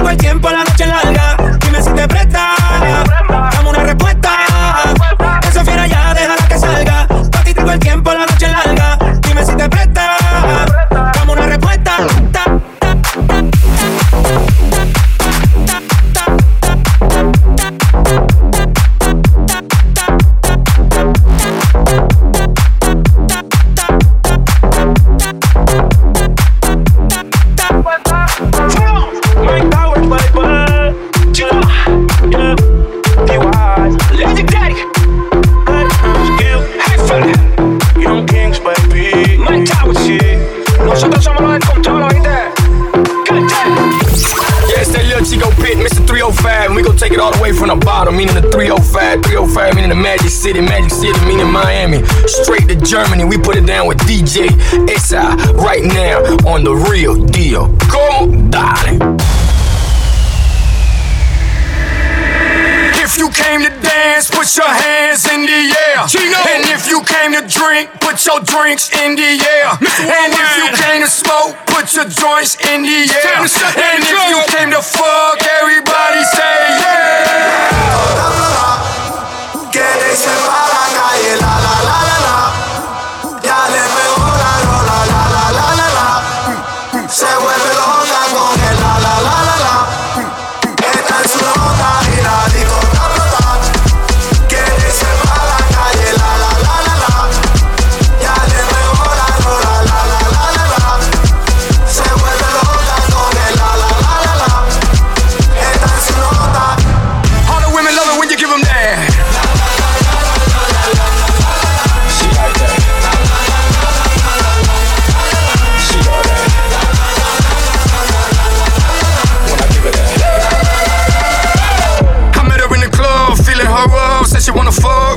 El 0.08 0.16
tiempo, 0.18 0.48
la 0.50 0.64
noche 0.64 0.86
larga. 0.86 1.36
Dime 1.64 1.82
si 1.82 1.90
te 1.90 2.06
presta. 2.06 2.55
Germany. 52.86 53.24
We 53.24 53.36
put 53.36 53.56
it 53.56 53.66
down 53.66 53.88
with 53.88 53.98
DJ 54.06 54.46
SI 54.94 55.26
right 55.58 55.82
now 55.82 56.22
on 56.46 56.62
the 56.62 56.74
real 56.88 57.18
deal. 57.26 57.74
Come, 57.90 58.48
darling. 58.48 59.02
If 63.02 63.18
you 63.18 63.28
came 63.30 63.62
to 63.62 63.70
dance, 63.82 64.30
put 64.30 64.54
your 64.56 64.70
hands 64.70 65.26
in 65.26 65.42
the 65.46 65.74
air. 65.74 66.06
And 66.54 66.62
if 66.70 66.86
you 66.86 67.02
came 67.02 67.32
to 67.34 67.42
drink, 67.42 67.90
put 68.00 68.24
your 68.24 68.38
drinks 68.40 68.90
in 68.94 69.16
the 69.16 69.34
air. 69.34 69.68
And 69.82 70.30
if 70.30 70.56
you 70.56 70.70
came 70.78 71.02
to 71.02 71.10
smoke, 71.10 71.56
put 71.66 71.92
your 71.94 72.06
joints 72.06 72.54
in 72.70 72.82
the 72.82 73.10
air. 73.10 73.42
And 73.42 74.02
if 74.06 74.30
you 74.30 74.38
came 74.54 74.70
to 74.70 74.82
fuck, 74.82 75.42
everybody 75.42 76.22
say 76.22 76.54
yeah. 76.78 77.46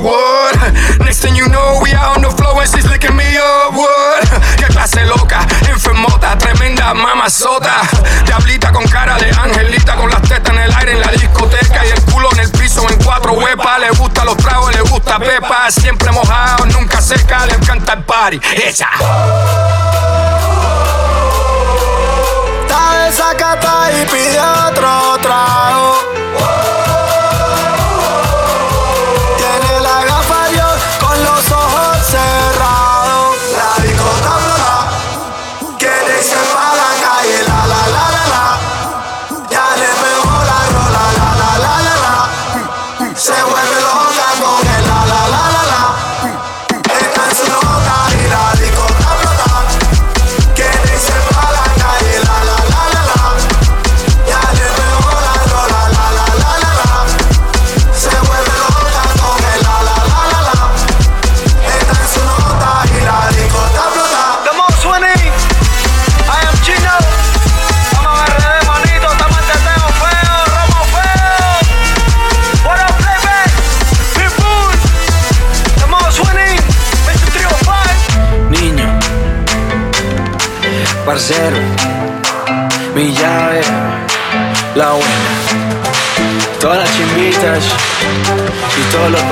Next 0.00 1.20
thing 1.20 1.36
you 1.36 1.46
know, 1.48 1.78
we 1.82 1.92
out 1.92 2.16
on 2.16 2.22
the 2.22 2.30
floor 2.30 2.62
and 2.62 2.70
she's 2.70 2.88
licking 2.88 3.14
me 3.14 3.36
up? 3.36 3.74
Qué 4.56 4.64
clase 4.66 5.04
loca, 5.04 5.46
enfermota, 5.68 6.38
tremenda 6.38 6.94
mamazota. 6.94 7.82
Diablita 8.24 8.72
con 8.72 8.84
cara 8.88 9.18
de 9.18 9.30
angelita, 9.30 9.96
con 9.96 10.10
las 10.10 10.22
tetas 10.22 10.54
en 10.54 10.62
el 10.62 10.74
aire 10.74 10.92
en 10.92 11.00
la 11.00 11.12
discoteca 11.12 11.84
y 11.84 11.90
el 11.90 12.02
culo 12.04 12.30
en 12.32 12.40
el 12.40 12.50
piso 12.52 12.88
en 12.88 12.96
cuatro 13.02 13.32
huepas. 13.34 13.78
Le 13.80 13.90
gusta 13.90 14.24
los 14.24 14.36
tragos, 14.38 14.74
le 14.74 14.80
gusta 14.82 15.18
pepa, 15.18 15.70
siempre 15.70 16.10
mojado, 16.12 16.64
nunca 16.66 17.02
seca, 17.02 17.44
le 17.44 17.54
encanta 17.54 17.92
el 17.92 18.02
party. 18.04 18.40
Esa. 18.56 18.88
Está 22.62 23.04
desacata 23.04 23.90
y 23.92 24.06
pide 24.06 24.40
otro 24.40 25.18
trago. 25.20 26.09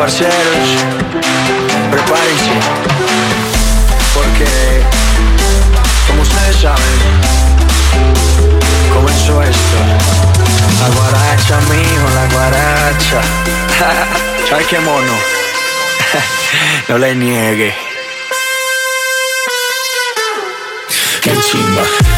Parceros, 0.08 0.68
prepárense, 1.90 2.52
porque 4.14 4.82
como 6.06 6.22
ustedes 6.22 6.56
saben, 6.56 6.98
comenzó 8.94 9.42
esto. 9.42 9.78
La 10.80 10.88
guaracha, 10.96 11.60
mijo, 11.68 12.08
la 12.14 12.26
guaracha. 12.34 13.20
¿Sabes 14.48 14.66
qué 14.68 14.78
mono? 14.80 15.12
no 16.88 16.96
le 16.96 17.14
niegue. 17.14 17.74
Qué 21.20 21.32
chimba. 21.38 22.17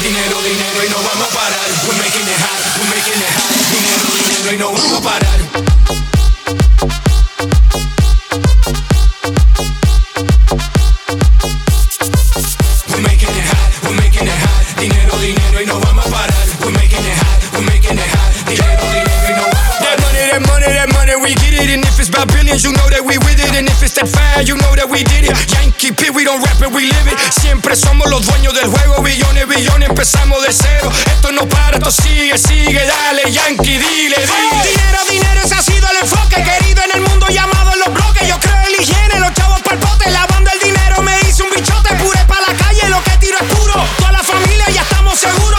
Dinero, 0.00 0.40
dinero 0.42 0.84
y 0.84 0.90
no 0.90 0.96
vamos 0.96 1.28
a 1.28 1.34
parar. 1.34 1.68
We're 1.88 1.98
making 1.98 2.28
it 2.28 2.38
hot, 2.38 2.62
we're 2.78 2.88
making 2.94 3.18
it 3.18 3.32
hot. 3.34 3.50
Dinero, 3.74 4.06
dinero 4.14 4.52
y 4.52 4.58
no 4.58 4.72
vamos 4.72 4.92
a 4.92 5.02
parar. 5.02 5.38
We're 12.88 13.02
making 13.02 13.28
it 13.28 13.44
hot, 13.44 13.72
we're 13.82 13.96
making 14.00 14.26
it 14.26 14.38
hot. 14.38 14.78
Dinero, 14.78 15.18
dinero 15.18 15.62
y 15.62 15.66
no 15.66 15.80
vamos 15.80 16.06
a 16.06 16.10
parar. 16.10 16.46
We're 16.60 16.72
making 16.72 17.04
it 17.04 17.18
hot, 17.18 17.40
we're 17.54 17.66
making 17.66 17.98
it 17.98 18.08
hot. 18.08 18.32
Dinero, 18.46 18.84
dinero 18.92 19.28
y 19.28 19.34
no 19.34 19.44
vamos 19.50 19.76
a 19.76 19.82
That 19.82 19.98
money, 20.00 20.22
that 20.30 20.42
money, 20.46 20.66
that 20.66 20.88
money, 20.92 21.14
we 21.22 21.34
get 21.34 21.54
it. 21.54 21.70
And 21.70 21.84
if 21.84 21.98
it's 21.98 22.08
about 22.08 22.28
billions, 22.28 22.64
you 22.64 22.72
know 22.72 22.88
that 22.90 23.02
we 23.04 23.18
with 23.18 23.38
it. 23.38 23.54
And 23.54 23.68
if 23.68 23.82
it's 23.82 23.94
that 23.94 24.08
fire, 24.08 24.42
you 24.42 24.56
know 24.56 24.74
that 24.74 24.88
we 24.90 25.02
did 25.04 25.24
it. 25.30 25.34
Yankee 25.54 25.77
We 26.06 26.24
don't 26.24 26.40
rap 26.40 26.58
we 26.72 26.86
live 26.86 27.10
it. 27.10 27.18
Siempre 27.40 27.74
somos 27.74 28.08
los 28.08 28.24
dueños 28.24 28.54
del 28.54 28.68
juego. 28.68 29.02
Billones, 29.02 29.46
billones, 29.46 29.88
empezamos 29.88 30.42
de 30.42 30.52
cero. 30.52 30.90
Esto 31.06 31.32
no 31.32 31.46
para, 31.48 31.76
esto 31.76 31.90
sigue, 31.90 32.38
sigue. 32.38 32.80
Dale, 32.86 33.30
Yankee, 33.30 33.78
dile, 33.78 34.16
dile. 34.16 34.16
Dinero, 34.16 34.98
dinero, 35.10 35.40
ese 35.44 35.54
ha 35.56 35.62
sido 35.62 35.86
el 35.90 35.98
enfoque 35.98 36.42
querido 36.42 36.82
en 36.84 36.92
el 36.94 37.00
mundo 37.02 37.26
llamado 37.28 37.72
en 37.72 37.80
los 37.80 37.92
bloques. 37.92 38.26
Yo 38.26 38.38
creo 38.38 38.56
en 38.56 38.72
la 38.72 38.82
higiene, 38.82 39.20
los 39.20 39.34
chavos 39.34 39.60
pa'l 39.60 39.78
bote. 39.78 40.10
Lavando 40.10 40.50
el 40.52 40.60
dinero 40.60 41.02
me 41.02 41.18
hice 41.28 41.42
un 41.42 41.50
bichote. 41.50 41.94
Pure 41.96 42.24
pa' 42.26 42.40
la 42.46 42.56
calle, 42.56 42.88
lo 42.88 43.02
que 43.02 43.10
tiro 43.18 43.36
es 43.38 43.54
puro. 43.54 43.74
Toda 43.98 44.12
la 44.12 44.22
familia 44.22 44.66
ya 44.70 44.82
estamos 44.82 45.18
seguros. 45.18 45.57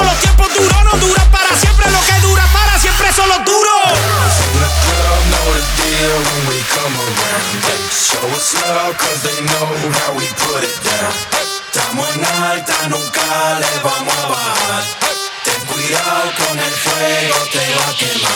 Te 18.00 18.20
va. 18.24 18.32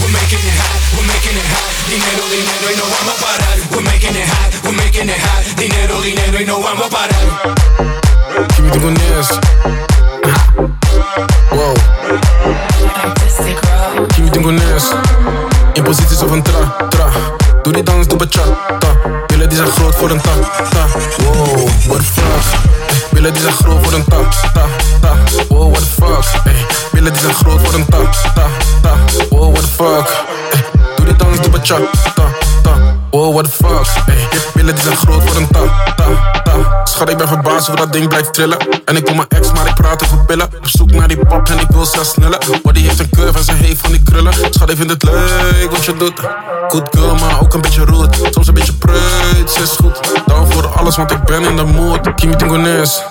We're 0.00 0.10
making 0.10 0.42
it 0.42 0.56
hot, 0.58 0.78
we're 0.94 1.06
making 1.06 1.36
it 1.38 1.48
hot. 1.54 1.70
Dinero, 1.88 2.24
dinero 2.34 2.66
y 2.72 2.76
no 2.76 2.86
vamos 2.90 3.14
a 3.14 3.18
parar. 3.22 3.56
We're 3.70 3.86
making 3.86 4.16
it 4.16 4.26
hot, 4.26 4.50
we're 4.64 4.76
making 4.76 5.08
it 5.08 5.20
hot. 5.26 5.42
Dinero, 5.56 6.00
dinero 6.02 6.40
y 6.40 6.44
no 6.44 6.60
vamos 6.60 6.86
a 6.86 6.90
parar. 6.90 7.24
Kimi 8.56 8.70
te 8.70 8.80
connais. 8.80 9.28
Wow. 11.52 11.74
Kimi 14.14 14.30
te 14.30 14.40
connais. 14.42 14.84
In 15.74 15.84
posities 15.84 16.22
of 16.22 16.30
een 16.32 16.42
tra, 16.42 16.88
tra. 16.90 17.06
Doe 17.62 17.72
die 17.72 17.82
dans, 17.82 18.06
doe 18.06 18.18
bachata. 18.18 18.90
Billen 19.26 19.48
die 19.48 19.58
zijn 19.58 19.70
groot 19.70 19.94
voor 19.94 20.10
een 20.10 20.20
ta, 20.20 20.34
ta. 20.70 20.86
Wow, 21.22 21.68
what 21.86 21.98
the 21.98 22.04
fuck. 22.04 22.58
Eh, 22.64 22.77
Billen 23.18 23.32
die 23.32 23.42
zijn 23.42 23.54
groot 23.54 23.84
voor 23.84 23.92
een 23.92 24.04
ta, 24.04 24.16
ta, 24.52 24.64
ta. 25.00 25.14
Wow, 25.48 25.70
what 25.70 25.82
the 25.82 25.86
fuck. 25.86 26.42
Eh, 26.44 26.52
Billen 26.92 27.12
die 27.12 27.22
zijn 27.22 27.34
groot 27.34 27.60
voor 27.60 27.74
een 27.74 27.86
ta, 27.86 27.98
ta, 28.34 28.46
ta. 28.82 28.94
Wow, 29.30 29.52
what 29.52 29.62
the 29.62 29.68
fuck. 29.68 30.24
Eh, 30.52 30.60
Doe 30.96 31.06
die 31.06 31.16
dans, 31.16 31.40
doe 31.40 31.50
bachata, 31.50 31.88
ta. 32.62 32.97
Wow, 33.10 33.32
what 33.32 33.44
the 33.44 33.50
fuck. 33.50 33.86
Eh, 34.06 34.14
Billen 34.54 34.74
die 34.74 34.84
zijn 34.84 34.96
groot 34.96 35.22
voor 35.22 35.36
een 35.36 35.48
ta, 35.48 35.92
ta, 35.96 36.04
ta. 36.42 36.80
Schat, 36.84 37.10
ik 37.10 37.16
ben 37.16 37.28
verbaasd 37.28 37.66
hoe 37.66 37.76
dat 37.76 37.92
ding 37.92 38.08
blijft 38.08 38.34
trillen. 38.34 38.58
En 38.84 38.96
ik 38.96 39.04
kom 39.04 39.16
mijn 39.16 39.28
ex, 39.28 39.52
maar 39.52 39.66
ik 39.66 39.74
praat 39.74 40.02
over 40.02 40.24
pillen. 40.24 40.46
Op 40.46 40.68
zoek 40.68 40.90
naar 40.90 41.08
die 41.08 41.26
pap 41.26 41.48
en 41.48 41.58
ik 41.58 41.66
wil 41.68 41.84
zelfs 41.84 42.10
sneller. 42.10 42.38
Body 42.62 42.80
heeft 42.80 42.98
een 42.98 43.10
curve 43.10 43.38
en 43.38 43.44
ze 43.44 43.52
heeft 43.52 43.80
van 43.80 43.90
die 43.90 44.02
krullen. 44.02 44.32
Schat, 44.50 44.70
ik 44.70 44.76
vind 44.76 44.90
het 44.90 45.02
leuk 45.02 45.70
wat 45.70 45.84
je 45.84 45.96
doet. 45.96 46.20
Good 46.68 46.88
girl, 46.90 47.14
maar 47.14 47.40
ook 47.40 47.54
een 47.54 47.60
beetje 47.60 47.84
rude. 47.84 48.08
Soms 48.30 48.46
een 48.48 48.54
beetje 48.54 48.74
preuts, 48.74 49.58
is 49.60 49.70
goed. 49.70 50.00
Down 50.26 50.52
voor 50.52 50.66
alles, 50.66 50.96
want 50.96 51.10
ik 51.10 51.22
ben 51.24 51.44
in 51.44 51.56
de 51.56 51.64
mood. 51.64 52.14
Kimi 52.14 52.36
Tingones. 52.36 53.02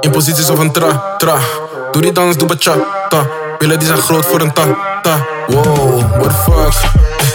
In 0.00 0.10
posities 0.10 0.50
of 0.50 0.58
een 0.58 0.72
tra, 0.72 1.14
tra. 1.18 1.36
Doe 1.92 2.02
die 2.02 2.12
dans, 2.12 2.36
doe 2.36 2.48
bachata. 2.48 3.26
Billen 3.58 3.78
die 3.78 3.88
zijn 3.88 4.00
groot 4.00 4.26
voor 4.26 4.40
een 4.40 4.52
ta, 4.52 4.64
ta. 5.08 5.26
Wow, 5.48 6.00
what 6.20 6.30
the 6.30 6.50
fuck. 6.50 6.74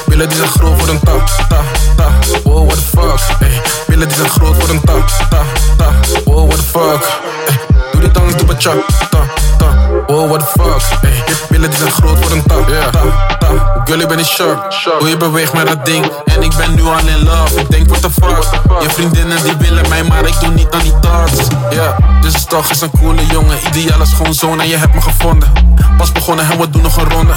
Billen 0.08 0.30
die 0.30 0.38
zijn 0.38 0.50
groot 0.50 0.80
voor 0.80 0.90
een 0.90 1.00
ta, 1.00 1.12
ta, 1.50 1.62
ta. 1.96 2.08
Wow, 2.44 2.66
what 2.66 2.78
the 2.78 2.98
fuck. 2.98 3.38
Eh, 3.40 3.48
Billen 3.88 4.08
die 4.08 4.18
zijn 4.18 4.30
groot 4.30 4.56
voor 4.60 4.70
een 4.70 4.82
ta, 4.82 4.94
ta, 5.30 5.42
ta. 5.78 5.90
Wow, 6.26 6.48
what 6.48 6.58
the 6.58 6.64
fuck. 6.64 7.04
Eh, 7.48 7.56
Doe 7.92 8.02
die 8.02 8.12
dans, 8.12 8.36
doe 8.36 8.46
bachata, 8.46 9.22
ta. 9.58 9.68
Wow, 10.08 10.30
what 10.30 10.40
the 10.40 10.46
fuck. 10.46 11.00
Eh, 11.02 11.10
Billen 11.50 11.70
die 11.70 11.80
zijn 11.80 11.92
groot 11.92 12.18
voor 12.22 12.32
een 12.32 12.44
ta, 12.44 12.56
ta, 12.92 13.02
ta. 13.40 13.82
Girl, 13.86 14.00
ik 14.00 14.08
ben 14.08 14.18
niet 14.18 14.26
sharp. 14.26 14.74
Hoe 15.00 15.10
je 15.10 15.18
beweegt 15.18 15.54
met 15.54 15.68
dat 15.68 15.86
ding. 15.86 16.06
En 16.26 16.44
ik 16.44 16.56
ben 16.56 16.76
nu 16.76 16.84
al 16.84 17.08
in 17.08 17.24
love. 17.24 17.60
Ik 17.60 17.70
denk, 17.72 17.90
what 17.90 18.02
the 18.02 18.10
fuck. 18.10 18.44
Je 18.82 18.90
vriendinnen 18.90 19.44
die 19.44 19.56
willen 19.58 19.90
mij, 19.90 20.04
maar 20.04 20.26
ik 20.26 20.40
doe 20.40 20.50
niet 20.50 20.68
aan 20.72 20.82
die 20.82 21.00
tarts. 21.00 21.48
Ja, 21.72 21.96
dus 22.22 22.34
is 22.34 22.46
toch 22.46 22.70
is 22.70 22.82
een 22.82 22.92
coole 23.00 23.26
jongen. 23.26 23.58
Ideaal 23.68 24.02
is 24.02 24.14
gewoon 24.14 24.34
zoon 24.34 24.62
en 24.62 24.68
je 24.68 24.78
hebt 24.78 24.94
me 24.94 25.02
gevonden. 25.02 25.52
Pas 25.98 26.12
begonnen 26.12 26.52
en 26.52 26.60
we 26.60 26.70
doen 26.70 26.82
nog 26.82 26.98
een 26.98 27.10
ronde. 27.10 27.34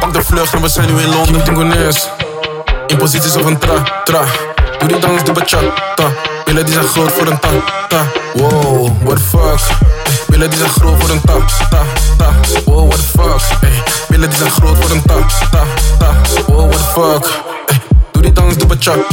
Pak 0.00 0.12
de 0.12 0.22
vlucht 0.22 0.54
en 0.54 0.60
we 0.60 0.68
zijn 0.68 0.94
nu 0.94 1.02
in 1.02 1.08
Londen. 1.08 1.44
Tingoneers. 1.44 2.08
In 2.86 2.96
posities 2.96 3.36
of 3.36 3.44
een 3.44 3.58
tra, 3.58 3.82
tra. 4.04 4.20
Doe 4.78 4.88
die 4.88 4.98
dans, 4.98 5.24
doe 5.24 5.34
bachata. 5.34 6.04
Billen 6.44 6.64
die 6.64 6.74
zijn 6.74 6.86
groot 6.86 7.12
voor 7.12 7.26
een 7.26 7.38
ta, 7.38 7.48
ta. 7.88 8.04
Wow, 8.34 8.90
what 9.02 9.16
the 9.16 9.22
fuck. 9.22 9.60
Billen 10.26 10.50
die 10.50 10.58
zijn 10.58 10.70
groot 10.70 11.00
voor 11.00 11.10
een 11.10 11.20
ta, 11.20 11.32
ta, 11.70 11.82
ta. 12.18 12.30
Wow, 12.64 12.88
what 12.88 12.98
the 12.98 13.18
fuck. 13.18 13.62
Eh, 13.62 13.68
Billen 14.08 14.28
die 14.28 14.38
zijn 14.38 14.50
groot 14.50 14.76
voor 14.80 14.90
een 14.90 15.02
ta, 15.02 15.14
ta, 15.50 15.62
ta. 15.98 16.12
Wow, 16.46 16.72
what 16.72 16.72
the 16.72 17.00
fuck. 17.00 17.42
Doe 18.10 18.22
die 18.22 18.32
dans, 18.32 18.56
doe 18.56 18.66
bachata, 18.66 19.04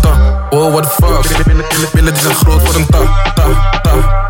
ta. 0.00 0.10
Wow, 0.50 0.72
what 0.72 0.82
the 0.82 1.04
fuck. 1.04 1.44
Billen 1.92 2.12
die 2.12 2.22
zijn 2.22 2.34
groot 2.34 2.62
voor 2.64 2.74
een 2.74 2.86
ta, 2.86 2.98
ta, 3.34 3.44
ta. 3.82 4.24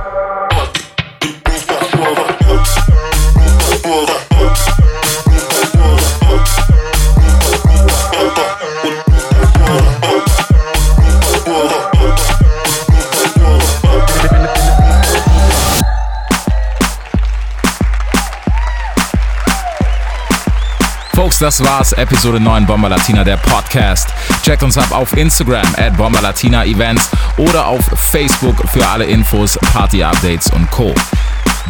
Folks, 21.37 21.39
das 21.39 21.65
war's. 21.65 21.93
Episode 21.93 22.39
9 22.39 22.67
Bomber 22.67 22.89
Latina, 22.89 23.25
der 23.25 23.37
Podcast. 23.37 24.09
Checkt 24.43 24.63
uns 24.63 24.79
ab 24.79 24.93
auf 24.93 25.17
Instagram 25.17 25.67
at 25.77 25.97
Bomber 25.97 26.21
Latina 26.21 26.65
Events 26.65 27.11
oder 27.37 27.67
auf 27.67 27.85
Facebook 27.97 28.57
für 28.71 28.87
alle 28.87 29.05
Infos, 29.05 29.59
Party-Updates 29.73 30.51
und 30.53 30.71
Co. 30.71 30.95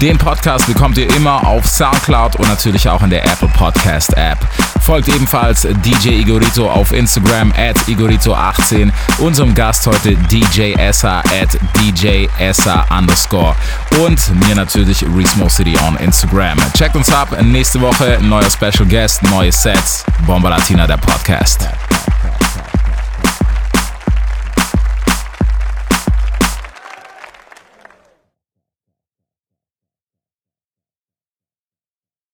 Den 0.01 0.19
Podcast 0.19 0.67
bekommt 0.67 0.99
ihr 0.99 1.09
immer 1.17 1.47
auf 1.47 1.67
Soundcloud 1.67 2.37
und 2.37 2.49
natürlich 2.49 2.87
auch 2.87 3.03
in 3.03 3.09
der 3.09 3.25
Apple 3.25 3.49
Podcast 3.49 4.13
App. 4.17 4.37
Folgt 4.83 5.09
ebenfalls 5.09 5.67
DJ 5.85 6.21
Igorito 6.21 6.71
auf 6.71 6.93
Instagram 6.93 7.51
at 7.57 7.79
Igorito18, 7.89 8.93
unserem 9.19 9.55
Gast 9.55 9.87
heute 9.87 10.15
DJ 10.31 10.75
Essa 10.75 11.21
at 11.21 11.59
DJ 11.81 12.29
Essa 12.39 12.85
underscore 12.97 13.57
und 14.05 14.47
mir 14.47 14.55
natürlich 14.55 15.03
Reesmo 15.17 15.49
City 15.49 15.77
on 15.89 15.97
Instagram. 15.97 16.59
Checkt 16.77 16.95
uns 16.95 17.11
ab, 17.11 17.29
nächste 17.43 17.81
Woche 17.81 18.19
neuer 18.21 18.51
Special 18.51 18.87
Guest, 18.87 19.23
neue 19.23 19.51
Sets, 19.51 20.05
Bomba 20.27 20.51
Latina 20.51 20.87
der 20.87 20.99
Podcast. 20.99 21.67